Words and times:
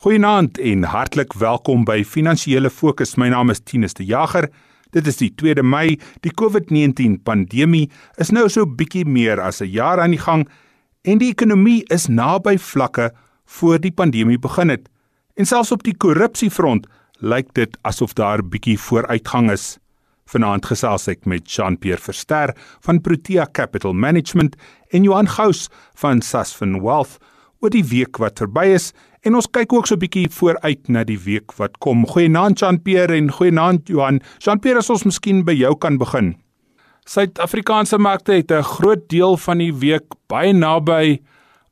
Goeienaand 0.00 0.56
en 0.64 0.86
hartlik 0.88 1.34
welkom 1.36 1.82
by 1.84 1.98
Finansiële 2.08 2.70
Fokus. 2.72 3.18
My 3.20 3.26
naam 3.28 3.52
is 3.52 3.58
Tinus 3.60 3.92
de 3.98 4.06
Jager. 4.08 4.46
Dit 4.96 5.10
is 5.10 5.18
die 5.20 5.28
2de 5.42 5.60
Mei. 5.60 5.98
Die 6.24 6.32
COVID-19 6.32 7.18
pandemie 7.20 7.90
is 8.16 8.30
nou 8.32 8.46
so 8.48 8.64
bietjie 8.64 9.04
meer 9.04 9.42
as 9.44 9.60
'n 9.60 9.68
jaar 9.68 10.00
aan 10.00 10.16
die 10.16 10.22
gang 10.22 10.48
en 11.04 11.18
die 11.18 11.28
ekonomie 11.28 11.84
is 11.92 12.08
naby 12.08 12.56
vlakke 12.56 13.10
voor 13.44 13.78
die 13.78 13.92
pandemie 13.92 14.38
begin 14.38 14.70
het. 14.70 14.88
En 15.36 15.44
selfs 15.44 15.72
op 15.72 15.82
die 15.82 15.96
korrupsiefront 15.96 16.86
lyk 17.20 17.52
dit 17.52 17.76
asof 17.82 18.14
daar 18.14 18.42
bietjie 18.42 18.78
vooruitgang 18.78 19.50
is. 19.50 19.78
Vanaand 20.24 20.64
gesels 20.64 21.08
ek 21.08 21.26
met 21.26 21.52
Jean-Pierre 21.52 22.00
Verster 22.00 22.56
van 22.80 23.00
Protea 23.00 23.46
Capital 23.52 23.92
Management 23.92 24.56
en 24.88 25.02
Johan 25.02 25.28
Gous 25.28 25.68
van 25.94 26.22
Sasfin 26.22 26.80
Wealth 26.80 27.18
oor 27.60 27.70
die 27.70 27.84
week 27.84 28.16
wat 28.16 28.38
verby 28.38 28.66
is 28.74 28.92
En 29.20 29.36
ons 29.36 29.48
kyk 29.52 29.72
ook 29.76 29.86
so 29.86 29.94
'n 29.94 30.00
bietjie 30.00 30.28
vooruit 30.32 30.88
na 30.88 31.04
die 31.04 31.18
week 31.20 31.52
wat 31.58 31.78
kom. 31.78 32.06
Goeienaand 32.06 32.58
Jean-Pierre 32.58 33.16
en 33.16 33.30
goeienaand 33.30 33.88
Johan. 33.88 34.20
Jean-Pierre, 34.38 34.78
as 34.78 34.90
ons 34.90 35.04
miskien 35.04 35.44
by 35.44 35.52
jou 35.52 35.76
kan 35.76 35.98
begin. 35.98 36.36
Suid-Afrikaanse 37.04 37.98
markte 37.98 38.32
het 38.32 38.50
'n 38.50 38.62
groot 38.62 39.08
deel 39.08 39.36
van 39.36 39.58
die 39.58 39.74
week 39.74 40.04
baie 40.28 40.52
naby 40.52 41.20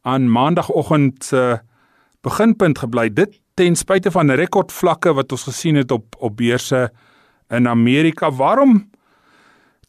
aan 0.03 0.31
maandagooggend 0.31 1.25
se 1.25 1.61
beginpunt 2.23 2.79
gebly. 2.79 3.09
Dit 3.15 3.41
ten 3.55 3.77
spyte 3.77 4.11
van 4.11 4.31
rekordvlakke 4.31 5.15
wat 5.15 5.33
ons 5.33 5.45
gesien 5.45 5.77
het 5.77 5.91
op 5.91 6.17
op 6.19 6.37
beurse 6.37 6.93
in 7.49 7.69
Amerika. 7.69 8.31
Waarom 8.31 8.91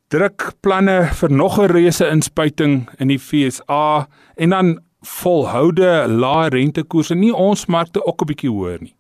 druk 0.08 0.54
planne 0.62 1.10
vir 1.14 1.32
nog 1.32 1.60
'n 1.60 1.72
reuse 1.72 2.08
inspuiting 2.08 2.90
in 2.98 3.08
die 3.08 3.20
FSA 3.20 4.08
en 4.36 4.50
dan 4.50 4.80
volhoude 5.02 6.08
lae 6.08 6.50
rentekoerse 6.50 7.16
nie 7.16 7.32
ons 7.32 7.66
markte 7.66 8.06
ook 8.06 8.22
'n 8.22 8.26
bietjie 8.26 8.50
hoër 8.50 8.80
nie. 8.82 8.96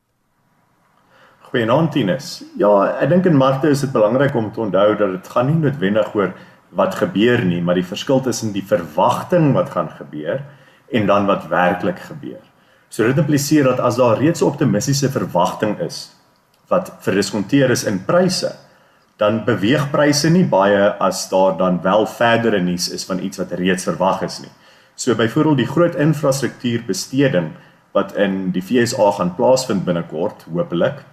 Goeienaand 1.49 1.91
Tinus. 1.91 2.44
Ja, 2.58 2.99
ek 3.02 3.09
dink 3.09 3.25
in 3.25 3.36
markte 3.36 3.69
is 3.69 3.81
dit 3.81 3.91
belangrik 3.91 4.36
om 4.36 4.52
te 4.52 4.61
onthou 4.61 4.95
dat 4.95 5.11
dit 5.11 5.28
gaan 5.28 5.47
nie 5.47 5.56
noodwendig 5.56 6.16
oor 6.16 6.33
wat 6.69 6.95
gebeur 6.95 7.44
nie, 7.45 7.61
maar 7.61 7.75
die 7.75 7.86
verskil 7.86 8.22
tussen 8.22 8.52
die 8.53 8.64
verwagting 8.64 9.53
wat 9.53 9.69
gaan 9.69 9.89
gebeur 9.89 10.44
en 10.91 11.06
dan 11.06 11.25
wat 11.25 11.47
werklik 11.47 12.00
gebeur. 12.00 12.41
So 12.89 13.03
dit 13.03 13.17
impliseer 13.17 13.63
dat 13.63 13.80
as 13.80 13.97
daar 13.97 14.17
reeds 14.17 14.41
'n 14.41 14.45
optimistiese 14.45 15.09
verwagting 15.09 15.80
is 15.80 16.11
wat 16.67 16.91
verdiskonteer 17.00 17.72
is 17.72 17.84
in 17.84 18.06
pryse, 18.06 18.56
dan 19.17 19.44
beweeg 19.45 19.89
pryse 19.91 20.30
nie 20.30 20.45
baie 20.45 20.94
as 21.00 21.30
daar 21.30 21.58
dan 21.58 21.81
wel 21.81 22.06
verdere 22.06 22.61
nuus 22.61 22.89
is 22.89 23.06
van 23.06 23.19
iets 23.19 23.38
wat 23.38 23.52
reeds 23.52 23.84
verwag 23.84 24.22
is 24.22 24.39
nie. 24.39 24.52
So 25.00 25.16
byvoorbeeld 25.16 25.61
die 25.61 25.67
groot 25.67 25.95
infrastruktuurbesteding 25.95 27.53
wat 27.95 28.16
in 28.19 28.50
die 28.52 28.61
FSA 28.61 29.11
gaan 29.16 29.31
plaasvind 29.36 29.86
binnekort, 29.88 30.44
hopelik, 30.52 31.06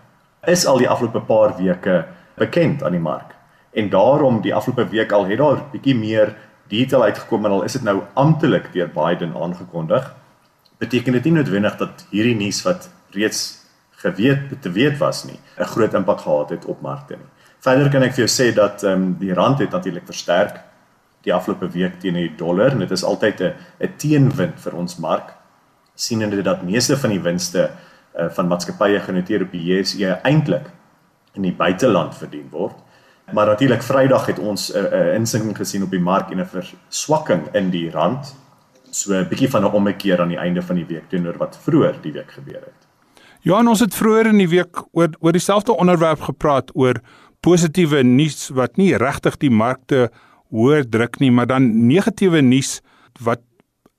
is 0.51 0.65
al 0.67 0.83
die 0.83 0.89
afgelope 0.91 1.23
paar 1.29 1.55
weke 1.59 2.01
bekend 2.35 2.83
aan 2.83 2.97
die 2.97 3.03
mark. 3.03 3.37
En 3.79 3.91
daarom 3.93 4.41
die 4.43 4.55
afgelope 4.55 4.89
week 4.91 5.15
al 5.15 5.29
het 5.31 5.39
daar 5.39 5.63
bietjie 5.71 5.95
meer 5.95 6.35
detail 6.69 7.07
uitgekom 7.07 7.47
en 7.47 7.55
al 7.59 7.63
is 7.69 7.79
dit 7.79 7.87
nou 7.87 8.01
amptelik 8.19 8.73
deur 8.75 8.91
Biden 8.91 9.37
aangekondig, 9.39 10.11
beteken 10.83 11.15
dit 11.21 11.31
nie 11.31 11.37
noodwendig 11.39 11.79
dat 11.79 12.07
hierdie 12.11 12.35
nuus 12.35 12.65
wat 12.67 12.91
reeds 13.15 13.45
geweet 14.03 14.51
te 14.63 14.71
weet 14.71 14.99
was 14.99 15.25
nie, 15.25 15.39
'n 15.59 15.65
groot 15.65 15.95
impak 15.95 16.21
gehad 16.21 16.51
het 16.51 16.65
op 16.65 16.81
markte 16.81 17.15
nie. 17.15 17.31
Verder 17.61 17.91
kan 17.91 18.03
ek 18.03 18.15
vir 18.15 18.27
jou 18.27 18.33
sê 18.35 18.55
dat 18.55 18.83
ehm 18.83 18.93
um, 18.93 19.17
die 19.19 19.35
rand 19.35 19.59
het 19.59 19.71
natuurlik 19.71 20.07
versterk 20.07 20.66
die 21.27 21.35
afgelope 21.35 21.69
week 21.75 21.99
teen 22.01 22.15
die 22.15 22.31
dollar 22.39 22.73
en 22.73 22.85
dit 22.85 22.95
is 22.95 23.05
altyd 23.05 23.41
'n 23.41 23.53
'n 23.81 23.97
teenwind 23.97 24.61
vir 24.61 24.75
ons 24.75 24.97
mark 24.99 25.35
sien 25.95 26.21
hulle 26.21 26.43
dat 26.43 26.63
meeste 26.63 26.97
van 26.97 27.11
die 27.11 27.21
winste 27.21 27.71
uh, 27.71 28.29
van 28.31 28.49
maatskappye 28.49 29.01
genoteer 29.01 29.43
op 29.43 29.53
die 29.53 29.65
JSE 29.65 30.21
eintlik 30.23 30.71
in 31.35 31.43
die 31.43 31.55
buiteland 31.57 32.15
verdien 32.17 32.49
word. 32.51 32.77
Maar 33.33 33.47
natuurlik 33.47 33.83
Vrydag 33.83 34.27
het 34.27 34.39
ons 34.39 34.73
'n 34.73 34.77
uh, 34.79 34.83
uh, 34.93 35.15
insinking 35.15 35.57
gesien 35.57 35.83
op 35.83 35.91
die 35.91 36.01
mark 36.01 36.31
en 36.31 36.41
'n 36.41 36.47
verswakking 36.47 37.49
in 37.55 37.71
die 37.71 37.91
rand. 37.91 38.37
So 38.91 39.15
'n 39.15 39.29
bietjie 39.29 39.51
van 39.51 39.63
'n 39.63 39.73
ommekeer 39.73 40.21
aan 40.21 40.29
die 40.29 40.39
einde 40.39 40.63
van 40.63 40.77
die 40.77 40.87
week 40.87 41.09
teenoor 41.09 41.37
wat 41.37 41.59
vroeër 41.63 41.95
die 42.03 42.13
week 42.13 42.31
gebeur 42.31 42.61
het. 42.61 42.87
Ja, 43.41 43.59
ons 43.59 43.81
het 43.81 43.95
vroeër 43.95 44.27
in 44.27 44.39
die 44.39 44.49
week 44.49 44.83
oor 44.93 45.09
oor 45.19 45.33
dieselfde 45.33 45.77
onderwerp 45.77 46.21
gepraat 46.21 46.71
oor 46.75 47.01
positiewe 47.41 48.03
nuus 48.03 48.49
wat 48.49 48.77
nie 48.77 48.97
regtig 48.97 49.37
die 49.37 49.51
markte 49.51 50.11
hoër 50.55 50.87
druk 50.89 51.19
nie, 51.21 51.31
maar 51.31 51.47
dan 51.47 51.87
negatiewe 51.89 52.41
nuus 52.43 52.81
wat 53.25 53.43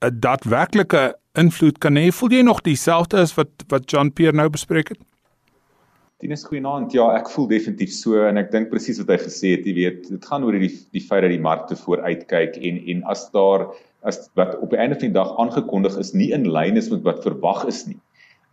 'n 0.02 0.20
daadwerklike 0.20 1.16
invloed 1.34 1.78
kan 1.78 1.96
hê. 1.96 2.12
Voel 2.12 2.32
jy 2.32 2.42
nog 2.42 2.62
dieselfde 2.62 3.18
as 3.18 3.36
wat 3.36 3.50
wat 3.68 3.90
John 3.92 4.10
Pierre 4.10 4.36
nou 4.36 4.50
bespreek 4.50 4.90
het? 4.90 5.00
Tinus 6.18 6.46
goeienaand. 6.46 6.92
Ja, 6.92 7.16
ek 7.16 7.30
voel 7.30 7.48
definitief 7.48 7.92
so 7.94 8.24
en 8.26 8.38
ek 8.38 8.52
dink 8.52 8.70
presies 8.70 8.98
wat 8.98 9.08
hy 9.08 9.18
gesê 9.22 9.52
het, 9.54 9.66
jy 9.66 9.74
weet, 9.74 10.10
dit 10.10 10.26
gaan 10.26 10.44
oor 10.44 10.58
die 10.58 10.74
die 10.92 11.02
feit 11.02 11.22
dat 11.22 11.30
die 11.30 11.42
markte 11.42 11.76
vooruitkyk 11.76 12.58
en 12.58 12.82
en 12.88 13.04
as 13.04 13.30
daar 13.32 13.68
as 14.02 14.30
wat 14.34 14.58
op 14.62 14.70
die 14.70 14.80
einde 14.80 14.96
van 14.96 15.10
die 15.10 15.18
dag 15.20 15.38
aangekondig 15.38 15.98
is 15.98 16.14
nie 16.14 16.32
in 16.34 16.50
lyn 16.50 16.78
is 16.78 16.90
met 16.90 17.04
wat 17.04 17.24
verwag 17.26 17.66
is 17.68 17.86
nie 17.88 18.00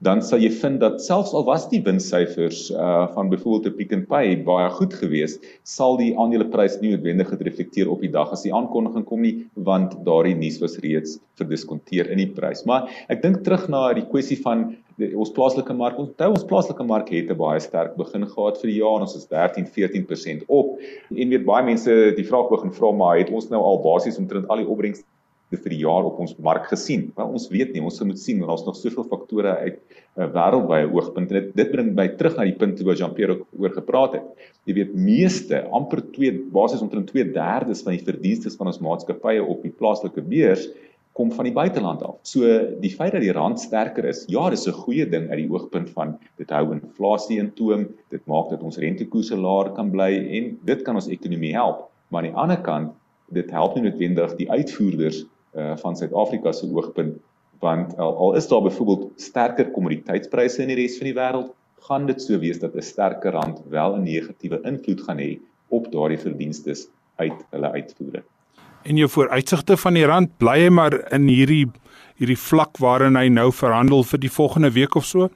dan 0.04 0.20
sal 0.20 0.42
jy 0.42 0.50
vind 0.52 0.82
dat 0.82 1.00
selfs 1.00 1.32
al 1.36 1.46
was 1.48 1.64
die 1.70 1.80
winssyfers 1.84 2.66
uh 2.74 3.06
van 3.14 3.30
byvoorbeeld 3.32 3.76
Pick 3.78 3.92
n 3.96 4.04
Pay 4.10 4.36
baie 4.44 4.68
goed 4.76 4.94
geweest, 5.00 5.44
sal 5.62 5.96
die 6.00 6.12
aandeleprys 6.20 6.76
nie 6.82 6.92
noodwendig 6.92 7.32
reflekteer 7.40 7.88
op 7.92 8.04
die 8.04 8.12
dag 8.12 8.32
as 8.34 8.44
die 8.44 8.52
aankondiging 8.54 9.06
kom 9.08 9.24
nie, 9.24 9.34
want 9.68 9.96
daardie 10.06 10.36
nuus 10.36 10.60
was 10.60 10.76
reeds 10.84 11.16
verdiskonteer 11.40 12.10
in 12.12 12.20
die 12.20 12.30
prys. 12.36 12.64
Maar 12.68 12.90
ek 13.12 13.22
dink 13.24 13.44
terug 13.46 13.68
na 13.72 13.86
die 13.96 14.04
kwessie 14.10 14.38
van 14.44 14.66
die, 15.00 15.10
ons 15.16 15.32
plaaslike 15.34 15.74
mark. 15.76 15.98
Onthou 16.00 16.30
ons 16.34 16.46
plaaslike 16.50 16.84
mark 16.86 17.08
het 17.14 17.30
'n 17.30 17.38
baie 17.40 17.60
sterk 17.60 17.96
begin 17.96 18.26
gehad 18.26 18.60
vir 18.60 18.70
die 18.70 18.78
jaar. 18.82 19.00
Ons 19.00 19.16
is 19.16 19.26
13-14% 19.32 20.44
op. 20.48 20.78
En 21.16 21.28
weet 21.32 21.48
baie 21.48 21.64
mense 21.64 22.14
die 22.16 22.28
vraag 22.28 22.50
begin 22.50 22.72
vra 22.72 22.92
maar 22.92 23.18
het 23.18 23.30
ons 23.30 23.48
nou 23.50 23.62
al 23.62 23.82
basies 23.82 24.18
omtrent 24.18 24.48
al 24.48 24.62
die 24.62 24.68
opbrengs 24.68 25.02
vir 25.56 25.74
die 25.74 25.80
jaar 25.82 26.06
op 26.08 26.18
ons 26.22 26.36
mark 26.42 26.66
gesien. 26.70 27.08
Wel 27.16 27.34
ons 27.38 27.48
weet 27.52 27.72
nie, 27.74 27.82
ons 27.82 28.00
moet 28.06 28.20
sien 28.20 28.40
want 28.40 28.52
daar's 28.52 28.66
nog 28.66 28.78
soveel 28.78 29.06
faktore 29.10 29.56
uit 29.64 29.78
'n 30.16 30.22
uh, 30.22 30.28
wêreldwye 30.36 30.90
oogpunt 30.92 31.30
en 31.30 31.40
dit 31.40 31.56
dit 31.56 31.70
bring 31.72 31.94
my 31.94 32.08
terug 32.18 32.36
na 32.36 32.44
die 32.44 32.58
punt 32.58 32.80
wat 32.82 32.98
Jean-Pierre 32.98 33.40
oor 33.58 33.72
gepraat 33.74 34.12
het. 34.18 34.48
Jy 34.66 34.74
weet 34.74 34.94
meeste 34.94 35.64
amper 35.70 36.02
2 36.12 36.32
basies 36.52 36.82
omtrent 36.82 37.10
2/3 37.10 37.82
van 37.84 37.92
die 37.96 38.04
verdienste 38.04 38.50
van 38.56 38.66
ons 38.66 38.80
maatskappye 38.80 39.42
op 39.42 39.62
die 39.62 39.74
plaaslike 39.74 40.22
beurs 40.22 40.68
kom 41.14 41.30
van 41.32 41.46
die 41.46 41.54
buiteland 41.54 42.02
af. 42.02 42.16
So 42.26 42.42
die 42.82 42.90
feit 42.90 43.14
dat 43.14 43.22
die 43.22 43.32
rand 43.32 43.60
sterker 43.62 44.04
is, 44.10 44.24
ja, 44.28 44.48
dis 44.50 44.66
'n 44.66 44.72
goeie 44.72 45.06
ding 45.06 45.30
uit 45.30 45.38
die 45.38 45.50
oogpunt 45.50 45.90
van 45.90 46.18
dit 46.38 46.50
hou 46.50 46.72
inflasie 46.72 47.38
in 47.38 47.52
toom, 47.54 47.86
dit 48.10 48.26
maak 48.26 48.50
dat 48.50 48.62
ons 48.62 48.78
rentekoerse 48.78 49.36
laer 49.36 49.70
kan 49.76 49.90
bly 49.90 50.10
en 50.38 50.58
dit 50.64 50.82
kan 50.82 50.94
ons 50.94 51.08
ekonomie 51.08 51.54
help. 51.54 51.88
Maar 52.10 52.22
aan 52.22 52.30
die 52.30 52.40
ander 52.42 52.60
kant, 52.62 52.92
dit 53.30 53.50
help 53.50 53.74
nie 53.76 53.84
noodwendig 53.84 54.36
die 54.36 54.50
uitvoerders 54.50 55.24
uh, 55.56 55.76
van 55.76 55.96
Suid-Afrika 55.96 56.52
se 56.52 56.66
oogpunt 56.70 57.16
want 57.60 57.96
al, 57.96 58.16
al 58.16 58.34
is 58.34 58.48
daar 58.48 58.62
byvoorbeeld 58.62 59.12
sterker 59.16 59.70
kommoditeitspryse 59.70 60.62
in 60.62 60.72
die 60.72 60.76
res 60.82 60.98
van 60.98 61.08
die 61.08 61.16
wêreld 61.16 61.52
gaan 61.88 62.06
dit 62.06 62.22
so 62.22 62.38
wees 62.38 62.60
dat 62.60 62.74
'n 62.74 62.82
sterker 62.82 63.32
rand 63.32 63.62
wel 63.68 63.96
'n 63.96 64.02
negatiewe 64.02 64.60
invloed 64.62 65.00
gaan 65.00 65.18
hê 65.18 65.38
op 65.68 65.92
daardie 65.92 66.18
verdienste 66.18 66.74
uit 67.16 67.38
hulle 67.50 67.70
uitvoere. 67.70 68.22
En 68.82 68.96
jou 68.96 69.08
vooruitsigte 69.08 69.76
van 69.76 69.94
die 69.94 70.04
rand 70.04 70.36
bly 70.38 70.58
hy 70.64 70.68
maar 70.68 71.12
in 71.12 71.28
hierdie 71.28 71.66
hierdie 72.20 72.38
vlak 72.38 72.78
waarin 72.78 73.16
hy 73.16 73.28
nou 73.28 73.52
verhandel 73.52 74.04
vir 74.04 74.20
die 74.20 74.30
volgende 74.30 74.70
week 74.70 74.94
of 74.94 75.04
so? 75.04 75.30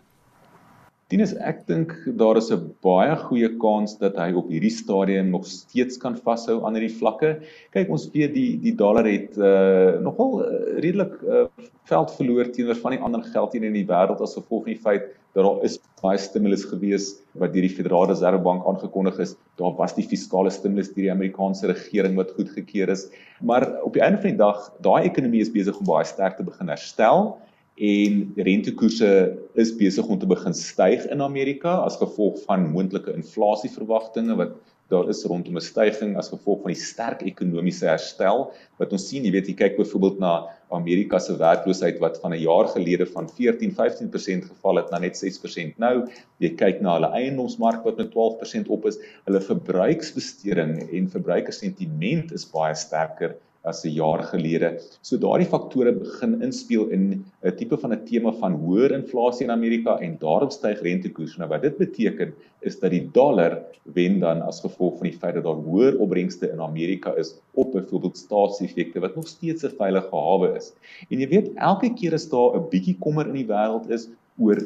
Tinus, 1.09 1.31
ek 1.41 1.63
dink 1.65 1.93
daar 2.21 2.37
is 2.37 2.51
'n 2.53 2.65
baie 2.85 3.15
goeie 3.17 3.49
kans 3.63 3.95
dat 3.97 4.19
hy 4.21 4.27
op 4.37 4.51
hierdie 4.53 4.73
stadium 4.75 5.31
nog 5.33 5.47
steeds 5.49 5.97
kan 6.03 6.19
vashou 6.27 6.59
aan 6.69 6.77
hierdie 6.77 6.99
vlakke. 7.01 7.31
Kyk, 7.73 7.89
ons 7.89 8.05
weet 8.13 8.35
die 8.35 8.59
die 8.61 8.75
dollar 8.77 9.09
het 9.09 9.39
uh 9.39 9.97
nogal 10.05 10.45
uh, 10.45 10.51
redelik 10.85 11.15
uh 11.25 11.47
veld 11.89 12.13
verloor 12.19 12.53
teenoor 12.53 12.77
van 12.83 12.93
die 12.93 13.01
ander 13.01 13.25
geld 13.25 13.57
hier 13.57 13.65
in 13.65 13.73
die 13.73 13.87
wêreld 13.89 14.21
as 14.21 14.37
gevolg 14.37 14.69
van 14.69 14.75
die 14.75 14.85
feit 14.85 15.09
dat 15.33 15.49
daar 15.49 15.65
is 15.65 15.81
baie 16.03 16.21
stimulus 16.21 16.69
gewees 16.69 17.09
wat 17.41 17.57
deur 17.57 17.65
die 17.65 17.77
Federale 17.79 18.13
Reservebank 18.13 18.69
aangekondig 18.69 19.19
is. 19.25 19.37
Daar 19.57 19.73
was 19.81 19.97
die 19.97 20.05
fiskale 20.05 20.53
stimulus 20.53 20.93
deur 20.93 21.07
die 21.09 21.17
Amerikaanse 21.17 21.73
regering 21.73 22.21
wat 22.21 22.37
goedgekeur 22.37 22.93
is. 22.93 23.09
Maar 23.41 23.81
op 23.81 23.97
die 23.97 24.05
einde 24.05 24.21
van 24.21 24.37
die 24.37 24.45
dag, 24.45 24.61
daai 24.85 25.09
ekonomie 25.09 25.41
is 25.41 25.57
besig 25.57 25.81
om 25.81 25.89
baie 25.89 26.05
sterk 26.05 26.37
te 26.37 26.45
begin 26.45 26.69
herstel 26.69 27.39
en 27.79 28.33
rentekoerse 28.37 29.11
is 29.55 29.71
besig 29.79 30.07
om 30.11 30.19
te 30.19 30.27
begin 30.27 30.55
styg 30.55 31.07
in 31.15 31.23
Amerika 31.23 31.77
as 31.87 31.99
gevolg 32.01 32.41
van 32.47 32.67
moontlike 32.73 33.15
inflasieverwagtinge 33.15 34.35
wat 34.41 34.57
daar 34.89 35.09
is 35.13 35.25
rondom 35.29 35.57
'n 35.57 35.61
stygings 35.61 36.17
as 36.17 36.31
gevolg 36.33 36.63
van 36.63 36.73
die 36.73 36.81
sterk 36.81 37.23
ekonomiese 37.23 37.87
herstel 37.87 38.51
wat 38.79 38.93
ons 38.93 39.09
sien, 39.09 39.25
jy 39.25 39.33
weet, 39.33 39.49
jy 39.49 39.55
kyk 39.55 39.77
byvoorbeeld 39.77 40.19
na 40.19 40.49
Amerika 40.73 41.19
se 41.19 41.37
werkloosheid 41.37 41.99
wat 42.01 42.19
van 42.23 42.33
'n 42.33 42.41
jaar 42.41 42.69
gelede 42.69 43.07
van 43.07 43.29
14-15% 43.29 44.49
geval 44.49 44.77
het 44.77 44.91
na 44.91 44.99
net 44.99 45.17
6% 45.17 45.79
nou. 45.79 46.09
Jy 46.39 46.55
kyk 46.57 46.81
na 46.81 46.95
hulle 46.95 47.13
eiendomsmark 47.13 47.85
wat 47.85 47.97
met 47.97 48.11
12% 48.11 48.69
op 48.69 48.87
is. 48.87 48.99
Hulle 49.27 49.41
verbruiksbesteding 49.41 50.91
en 50.93 51.11
verbruikersentiment 51.11 52.33
is 52.33 52.51
baie 52.51 52.75
sterker 52.75 53.37
as 53.65 53.85
'n 53.85 53.91
jaar 53.91 54.23
gelede. 54.23 54.81
So 55.03 55.17
daardie 55.17 55.49
faktore 55.49 55.93
begin 55.93 56.43
inspel 56.43 56.89
in 56.89 57.25
'n 57.45 57.57
tipe 57.57 57.77
van 57.77 57.93
'n 57.93 58.05
tema 58.05 58.33
van 58.33 58.53
hoër 58.53 58.93
inflasie 58.93 59.45
in 59.47 59.51
Amerika 59.51 59.99
en 59.99 60.17
daarop 60.19 60.53
styg 60.53 60.81
rentekoerse. 60.83 61.39
Nou 61.39 61.49
wat 61.51 61.63
dit 61.63 61.77
beteken 61.77 62.35
is 62.61 62.79
dat 62.81 62.91
die 62.91 63.09
dollar 63.13 63.63
wen 63.95 64.21
dan 64.21 64.43
as 64.43 64.61
gevolg 64.61 64.99
van 64.99 65.09
die 65.09 65.19
feit 65.19 65.35
dat 65.35 65.45
daar 65.45 65.63
hoër 65.69 65.99
opbrengste 65.99 66.51
in 66.51 66.61
Amerika 66.61 67.15
is 67.17 67.35
op 67.55 67.73
byvoorbeeld 67.73 68.17
staatseffekte 68.17 69.01
wat 69.01 69.17
nog 69.17 69.29
steeds 69.29 69.65
'n 69.65 69.77
veilige 69.77 70.17
hawe 70.17 70.57
is. 70.57 70.73
En 71.11 71.21
jy 71.21 71.29
weet 71.29 71.55
elke 71.55 71.93
keer 71.95 72.15
as 72.15 72.29
daar 72.29 72.57
'n 72.57 72.69
bietjie 72.71 72.97
kommer 72.99 73.27
in 73.27 73.35
die 73.35 73.47
wêreld 73.47 73.91
is 73.91 74.09
oor 74.39 74.59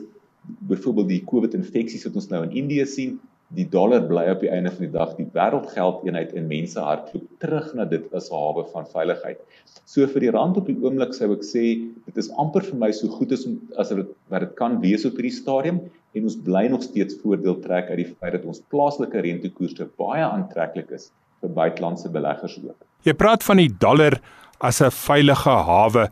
byvoorbeeld 0.69 1.09
die 1.09 1.25
COVID-infeksies 1.25 2.05
wat 2.05 2.15
ons 2.15 2.29
nou 2.29 2.43
in 2.43 2.57
Indië 2.63 2.87
sien, 2.87 3.21
die 3.57 3.67
dollar 3.69 4.01
bly 4.09 4.25
op 4.33 4.41
die 4.41 4.51
einde 4.53 4.71
van 4.73 4.87
die 4.87 4.93
dag 4.93 5.17
die 5.19 5.27
wêreldgeldeenheid 5.35 6.33
in 6.39 6.49
mense 6.49 6.81
hardloop 6.81 7.25
terug 7.43 7.73
na 7.77 7.85
dit 7.85 8.05
as 8.17 8.31
'n 8.31 8.37
hawe 8.37 8.65
van 8.73 8.87
veiligheid. 8.87 9.41
So 9.85 10.07
vir 10.07 10.21
die 10.21 10.31
rand 10.31 10.57
op 10.57 10.67
die 10.67 10.79
oomblik 10.81 11.13
sou 11.15 11.33
ek 11.33 11.45
sê 11.45 11.65
dit 12.07 12.17
is 12.17 12.31
amper 12.39 12.63
vir 12.63 12.79
my 12.79 12.91
so 12.93 13.09
goed 13.09 13.33
as 13.33 13.47
om 13.47 13.61
as 13.77 13.89
dit 13.89 14.07
wat 14.31 14.41
dit 14.41 14.55
kan 14.57 14.81
wees 14.81 15.05
op 15.05 15.19
hierdie 15.19 15.37
stadium 15.43 15.81
en 16.15 16.23
ons 16.23 16.37
bly 16.37 16.69
nog 16.69 16.83
steeds 16.83 17.17
voordeel 17.23 17.61
trek 17.61 17.91
uit 17.91 17.97
die 17.97 18.15
feit 18.21 18.33
dat 18.33 18.45
ons 18.45 18.63
plaaslike 18.71 19.21
rentekoerse 19.21 19.89
baie 19.99 20.25
aantreklik 20.25 20.91
is 20.91 21.11
vir 21.41 21.51
buitelandse 21.51 22.09
beleggers 22.09 22.59
ook. 22.65 22.77
Jy 23.05 23.13
praat 23.13 23.43
van 23.43 23.57
die 23.57 23.71
dollar 23.79 24.21
as 24.61 24.81
'n 24.81 24.91
veilige 24.91 25.51
hawe. 25.51 26.09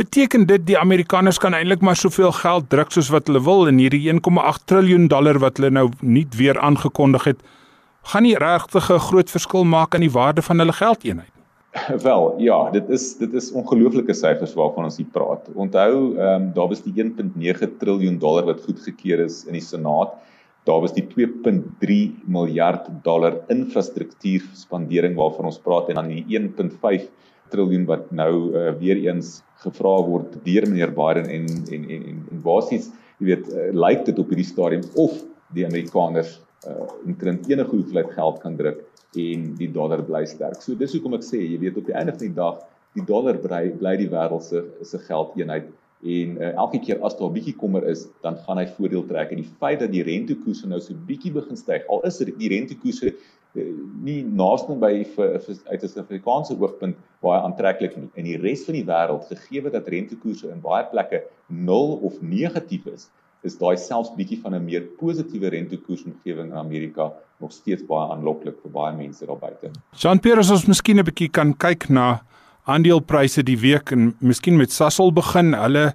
Beteken 0.00 0.46
dit 0.48 0.62
die 0.64 0.78
Amerikaners 0.80 1.36
kan 1.36 1.52
eintlik 1.52 1.82
maar 1.84 1.98
soveel 1.98 2.30
geld 2.32 2.70
druk 2.72 2.94
soos 2.94 3.10
wat 3.12 3.26
hulle 3.28 3.42
wil 3.44 3.66
in 3.68 3.76
hierdie 3.82 4.06
1,8 4.08 4.62
trilljoen 4.70 5.10
dollar 5.12 5.36
wat 5.42 5.60
hulle 5.60 5.68
nou 5.76 5.90
nie 6.00 6.22
weer 6.38 6.56
aangekondig 6.56 7.26
het, 7.28 7.42
gaan 8.12 8.24
nie 8.24 8.38
regtig 8.40 8.88
'n 8.88 9.04
groot 9.08 9.30
verskil 9.34 9.68
maak 9.74 9.94
aan 9.94 10.06
die 10.06 10.14
waarde 10.14 10.42
van 10.46 10.58
hulle 10.58 10.72
geldeenheid 10.72 11.28
nie. 11.34 11.44
Wel, 12.08 12.34
ja, 12.40 12.70
dit 12.70 12.88
is 12.88 13.04
dit 13.18 13.34
is 13.34 13.52
ongelooflike 13.52 14.14
syfers 14.14 14.56
waarvan 14.56 14.88
ons 14.88 14.96
hier 14.96 15.12
praat. 15.12 15.52
Onthou, 15.54 16.16
ehm 16.16 16.48
um, 16.48 16.52
daar 16.54 16.68
was 16.72 16.82
die 16.82 16.96
1.9 16.96 17.76
trilljoen 17.78 18.18
dollar 18.18 18.44
wat 18.44 18.64
goedgekeur 18.64 19.20
is 19.28 19.44
in 19.44 19.52
die 19.52 19.66
Senaat. 19.68 20.16
Daar 20.64 20.80
was 20.80 20.94
die 20.94 21.04
2.3 21.12 22.24
miljard 22.24 22.88
dollar 23.02 23.36
infrastruktuur 23.48 24.48
spandering 24.54 25.14
waarvan 25.16 25.44
ons 25.44 25.60
praat 25.60 25.88
en 25.88 25.94
dan 25.94 26.08
die 26.08 26.24
1.5 26.40 27.10
triljoen 27.52 27.86
wat 27.88 28.10
nou 28.14 28.32
uh, 28.54 28.70
weer 28.80 29.00
eens 29.04 29.40
gevra 29.64 29.96
word 30.06 30.38
deur 30.44 30.66
meneer 30.68 30.94
Biden 30.96 31.28
en 31.28 31.48
en 31.74 31.82
en 31.88 32.06
en, 32.12 32.22
en 32.32 32.44
basies 32.44 32.90
jy 33.18 33.32
weet 33.32 33.50
uh, 33.52 33.68
lyk 33.86 34.06
dit 34.08 34.22
op 34.22 34.32
hierdie 34.32 34.48
stadium 34.48 34.86
of 34.94 35.18
die 35.56 35.66
Amerikaners 35.66 36.38
uh, 36.68 36.88
intrent 37.06 37.48
enige 37.50 37.74
hoeveelheid 37.74 38.14
geld 38.16 38.40
kan 38.44 38.56
druk 38.56 38.84
en 39.18 39.46
die 39.58 39.70
dollar 39.74 40.02
bly 40.06 40.22
sterk. 40.30 40.60
So 40.62 40.78
dis 40.78 40.92
hoekom 40.94 41.16
ek 41.18 41.26
sê 41.26 41.40
jy 41.42 41.58
weet 41.64 41.78
op 41.80 41.88
die 41.88 41.96
einde 41.98 42.14
van 42.14 42.26
die 42.28 42.36
dag 42.36 42.60
die 42.98 43.04
dollar 43.06 43.38
bly 43.42 43.64
bly 43.80 43.96
die 44.00 44.10
wêreld 44.10 44.46
se 44.46 44.64
se 44.86 44.98
geldeenheid 45.06 45.68
en 46.00 46.38
uh, 46.40 46.52
elke 46.56 46.80
keer 46.80 47.02
as 47.04 47.16
daar 47.18 47.28
'n 47.28 47.34
bietjie 47.34 47.56
kommer 47.60 47.84
is, 47.84 48.06
dan 48.22 48.38
gaan 48.46 48.58
hy 48.58 48.66
voordeel 48.76 49.04
trek 49.06 49.30
en 49.30 49.42
die 49.42 49.52
feit 49.60 49.80
dat 49.80 49.92
die 49.92 50.02
rentekoerse 50.02 50.66
nou 50.66 50.80
so 50.80 50.94
bietjie 50.94 51.32
begin 51.32 51.56
styg, 51.56 51.84
al 51.88 52.00
is 52.08 52.18
die 52.18 52.48
rentekoerse 52.48 53.12
nie 53.54 54.22
naaste 54.22 54.76
by 54.78 55.04
vir, 55.16 55.38
vir 55.44 55.56
uit 55.70 55.82
'n 55.82 55.88
Suid-Afrikaanse 55.88 56.56
oogpunt 56.58 56.96
baie 57.20 57.40
aantreklik 57.40 57.96
nie. 57.96 58.10
In 58.14 58.24
die 58.24 58.36
res 58.38 58.64
van 58.64 58.74
die 58.74 58.84
wêreld, 58.84 59.26
gegee 59.28 59.70
dat 59.70 59.88
rentekoerse 59.88 60.50
in 60.50 60.60
baie 60.60 60.84
plekke 60.90 61.24
nul 61.48 61.98
of 62.02 62.20
negatief 62.22 62.86
is, 62.86 63.10
is 63.42 63.56
daai 63.58 63.76
selfs 63.76 64.14
bietjie 64.16 64.40
van 64.42 64.54
'n 64.54 64.64
meer 64.64 64.82
positiewe 65.00 65.48
rentekoersomgewing 65.48 66.50
in 66.52 66.58
Amerika 66.58 67.12
nog 67.40 67.52
steeds 67.52 67.82
baie 67.82 68.12
aanloklik 68.12 68.56
vir 68.62 68.70
baie 68.70 68.96
mense 68.96 69.26
daar 69.26 69.38
buite. 69.38 69.70
Jean-Pierre, 69.96 70.40
as 70.40 70.50
ons 70.50 70.66
miskien 70.66 70.98
'n 70.98 71.04
bietjie 71.04 71.30
kan 71.30 71.54
kyk 71.54 71.88
na 71.88 72.22
aandelepryse 72.66 73.42
die 73.42 73.58
week 73.58 73.90
en 73.90 74.14
miskien 74.20 74.56
met 74.56 74.72
Sasol 74.72 75.12
begin. 75.12 75.54
Hulle 75.54 75.94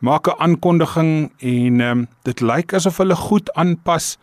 maak 0.00 0.28
'n 0.28 0.38
aankondiging 0.38 1.32
en 1.38 1.80
ehm 1.80 1.98
um, 1.98 2.08
dit 2.24 2.40
lyk 2.40 2.72
asof 2.72 2.98
hulle 2.98 3.14
goed 3.14 3.52
aanpas 3.54 4.18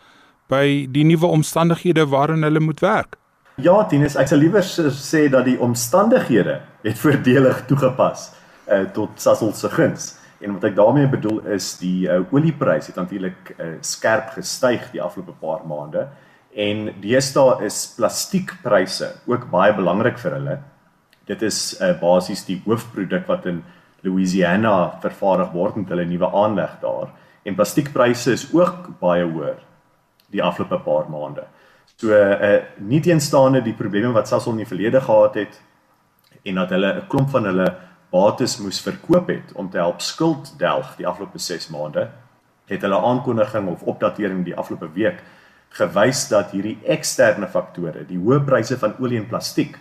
by 0.52 0.88
die 0.92 1.06
nuwe 1.08 1.30
omstandighede 1.30 2.08
waarin 2.10 2.44
hulle 2.44 2.60
moet 2.60 2.82
werk. 2.84 3.18
Ja, 3.62 3.84
Tinus, 3.86 4.18
ek 4.18 4.32
sal 4.32 4.42
liewer 4.42 4.66
sê 4.66 5.28
dat 5.30 5.46
die 5.46 5.60
omstandighede 5.62 6.60
het 6.84 7.00
voordelig 7.00 7.66
toegepas 7.70 8.32
uh, 8.68 8.84
tot 8.96 9.22
Sasol 9.22 9.54
se 9.54 9.70
guns. 9.70 10.14
En 10.44 10.58
wat 10.58 10.66
ek 10.72 10.76
daarmee 10.76 11.08
bedoel 11.08 11.40
is 11.56 11.76
die 11.80 12.10
uh, 12.10 12.20
oliepryse 12.34 12.92
het 12.92 13.00
natuurlik 13.00 13.54
uh, 13.58 13.76
skerp 13.86 14.34
gestyg 14.36 14.90
die 14.92 15.02
afgelope 15.02 15.38
paar 15.40 15.64
maande 15.70 16.08
en 16.54 16.90
deesdae 17.02 17.66
is 17.66 17.78
plastiekpryse 17.98 19.10
ook 19.30 19.50
baie 19.52 19.74
belangrik 19.74 20.20
vir 20.22 20.38
hulle 20.38 20.58
dit 21.30 21.46
is 21.48 21.60
uh, 21.82 21.94
basies 22.00 22.44
die 22.46 22.60
hoofproduk 22.66 23.26
wat 23.30 23.48
in 23.50 23.64
Louisiana 24.04 25.00
vervaardig 25.02 25.54
word 25.56 25.80
met 25.80 25.94
hulle 25.94 26.06
nuwe 26.06 26.30
aanleg 26.30 26.76
daar 26.84 27.10
en 27.44 27.58
plastiekpryse 27.58 28.36
is 28.38 28.46
ook 28.54 28.92
baie 29.02 29.26
hoër 29.26 29.58
die 30.34 30.44
afgelope 30.44 30.82
paar 30.84 31.10
maande. 31.10 31.46
So 31.98 32.12
uh 32.12 32.60
nie 32.78 33.02
teenstaande 33.02 33.62
die 33.64 33.76
probleme 33.78 34.14
wat 34.14 34.28
Sasol 34.28 34.58
in 34.58 34.64
die 34.64 34.70
verlede 34.70 35.02
gehad 35.02 35.36
het 35.40 35.62
en 36.44 36.56
dat 36.56 36.70
hulle 36.76 36.94
'n 36.94 37.08
klomp 37.08 37.30
van 37.30 37.46
hulle 37.46 37.68
bates 38.12 38.58
moes 38.62 38.82
verkoop 38.82 39.28
het 39.28 39.54
om 39.56 39.70
te 39.70 39.78
help 39.78 40.02
skuld 40.02 40.54
delg 40.60 40.96
die 40.98 41.08
afgelope 41.08 41.40
6 41.40 41.70
maande, 41.74 42.10
het 42.70 42.82
hulle 42.82 43.00
aankondiging 43.00 43.70
of 43.72 43.82
opdatering 43.84 44.44
die 44.46 44.56
afgelope 44.56 44.92
week 44.94 45.24
gewys 45.74 46.28
dat 46.30 46.52
hierdie 46.54 46.78
eksterne 46.86 47.48
faktore, 47.48 48.06
die 48.06 48.20
hoë 48.22 48.44
pryse 48.46 48.78
van 48.78 48.94
olie 49.00 49.18
en 49.18 49.28
plastiek 49.28 49.80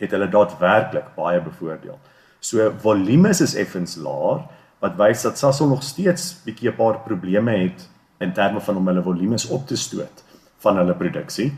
het 0.00 0.10
hulle 0.10 0.26
daadwerklik 0.32 1.14
baie 1.14 1.40
bevoordeel. 1.40 1.98
So 2.40 2.70
volumes 2.82 3.40
is 3.40 3.54
effens 3.54 3.96
laer 3.96 4.48
wat 4.80 4.96
wys 4.96 5.22
dat 5.22 5.38
Sasol 5.38 5.68
nog 5.68 5.82
steeds 5.84 6.40
bietjie 6.44 6.70
'n 6.70 6.76
paar 6.76 6.98
probleme 7.04 7.52
het 7.52 7.88
in 8.20 8.32
terme 8.36 8.60
van 8.60 8.76
om 8.76 8.86
hulle 8.90 9.02
volumes 9.02 9.48
op 9.48 9.66
te 9.66 9.76
stoot 9.76 10.24
van 10.60 10.76
hulle 10.76 10.94
produksie. 10.94 11.50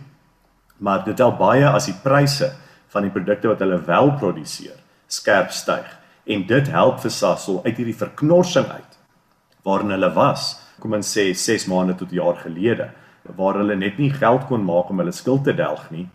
Maar 0.79 1.05
dit 1.05 1.17
tel 1.17 1.35
baie 1.39 1.67
as 1.69 1.89
die 1.91 1.99
pryse 2.03 2.53
van 2.93 3.07
die 3.07 3.13
produkte 3.15 3.51
wat 3.51 3.63
hulle 3.65 3.81
wel 3.87 4.15
produseer 4.21 4.79
skerp 5.13 5.51
styg 5.53 5.89
en 6.33 6.47
dit 6.47 6.69
help 6.73 7.01
vir 7.03 7.13
Sasol 7.13 7.61
uit 7.67 7.77
hierdie 7.77 7.99
verknorsing 7.99 8.69
uit 8.71 8.99
waarin 9.67 9.95
hulle 9.95 10.09
was, 10.15 10.57
kom 10.83 10.97
ons 10.97 11.11
sê 11.15 11.29
6 11.39 11.69
maande 11.71 11.95
tot 11.95 12.11
'n 12.11 12.19
jaar 12.19 12.39
gelede, 12.43 12.91
waar 13.37 13.55
hulle 13.61 13.77
net 13.77 13.99
nie 13.99 14.11
geld 14.11 14.47
kon 14.47 14.65
maak 14.65 14.91
om 14.91 14.99
hulle 14.99 15.13
skuld 15.13 15.45
te 15.45 15.53
delg 15.55 15.91
nie 15.91 16.09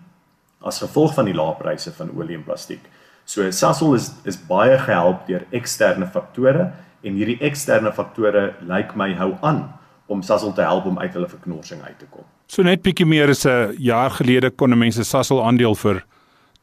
as 0.61 0.81
gevolg 0.81 1.13
van 1.15 1.25
die 1.25 1.35
lae 1.38 1.55
pryse 1.55 1.91
van 1.91 2.11
olie 2.17 2.35
en 2.35 2.44
plastiek. 2.44 2.81
So 3.25 3.51
Sasol 3.51 3.95
is 3.95 4.11
is 4.25 4.38
baie 4.38 4.77
gehelp 4.77 5.27
deur 5.27 5.45
eksterne 5.51 6.07
faktore 6.07 6.73
en 7.03 7.13
hierdie 7.13 7.39
eksterne 7.41 7.91
faktore 7.94 8.55
lyk 8.61 8.95
my 8.95 9.13
hou 9.13 9.38
aan 9.41 9.73
om 10.07 10.21
Sasol 10.21 10.54
te 10.54 10.62
help 10.62 10.86
om 10.86 11.00
uit 11.00 11.13
hulle 11.13 11.27
verknorsing 11.30 11.81
uit 11.83 12.00
te 12.00 12.06
kom. 12.09 12.23
So 12.47 12.64
net 12.64 12.81
bietjie 12.81 13.06
meer 13.06 13.30
as 13.30 13.45
'n 13.45 13.76
jaar 13.78 14.11
gelede 14.11 14.49
kon 14.49 14.78
mense 14.78 15.04
Sasol 15.04 15.44
aandeel 15.44 15.76
vir 15.76 16.06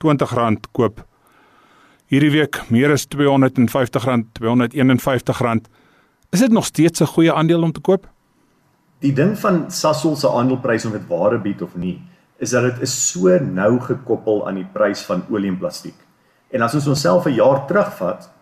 R20 0.05 0.71
koop. 0.73 1.05
Hierdie 2.07 2.31
week 2.31 2.61
meer 2.71 2.93
as 2.93 3.07
R250, 3.07 4.05
R251. 4.41 5.69
Is 6.31 6.41
dit 6.41 6.53
nog 6.53 6.65
steeds 6.65 7.01
'n 7.01 7.07
goeie 7.07 7.33
aandeel 7.33 7.63
om 7.63 7.73
te 7.73 7.81
koop? 7.81 8.09
Die 8.99 9.13
ding 9.13 9.39
van 9.39 9.71
Sasol 9.71 10.17
se 10.17 10.29
aandeleprys 10.29 10.85
om 10.85 10.93
dit 10.93 11.07
ware 11.09 11.39
bied 11.39 11.63
of 11.63 11.75
nie, 11.77 12.01
is 12.39 12.51
dat 12.51 12.63
dit 12.63 12.81
is 12.83 13.11
so 13.11 13.39
nou 13.39 13.81
gekoppel 13.81 14.47
aan 14.49 14.55
die 14.55 14.69
prys 14.73 15.03
van 15.03 15.25
olie 15.31 15.51
en 15.51 15.59
plastiek. 15.59 15.95
En 16.51 16.63
as 16.63 16.75
ons 16.75 16.87
onsself 16.87 17.27
'n 17.27 17.35
jaar 17.35 17.67
terugvat, 17.67 18.34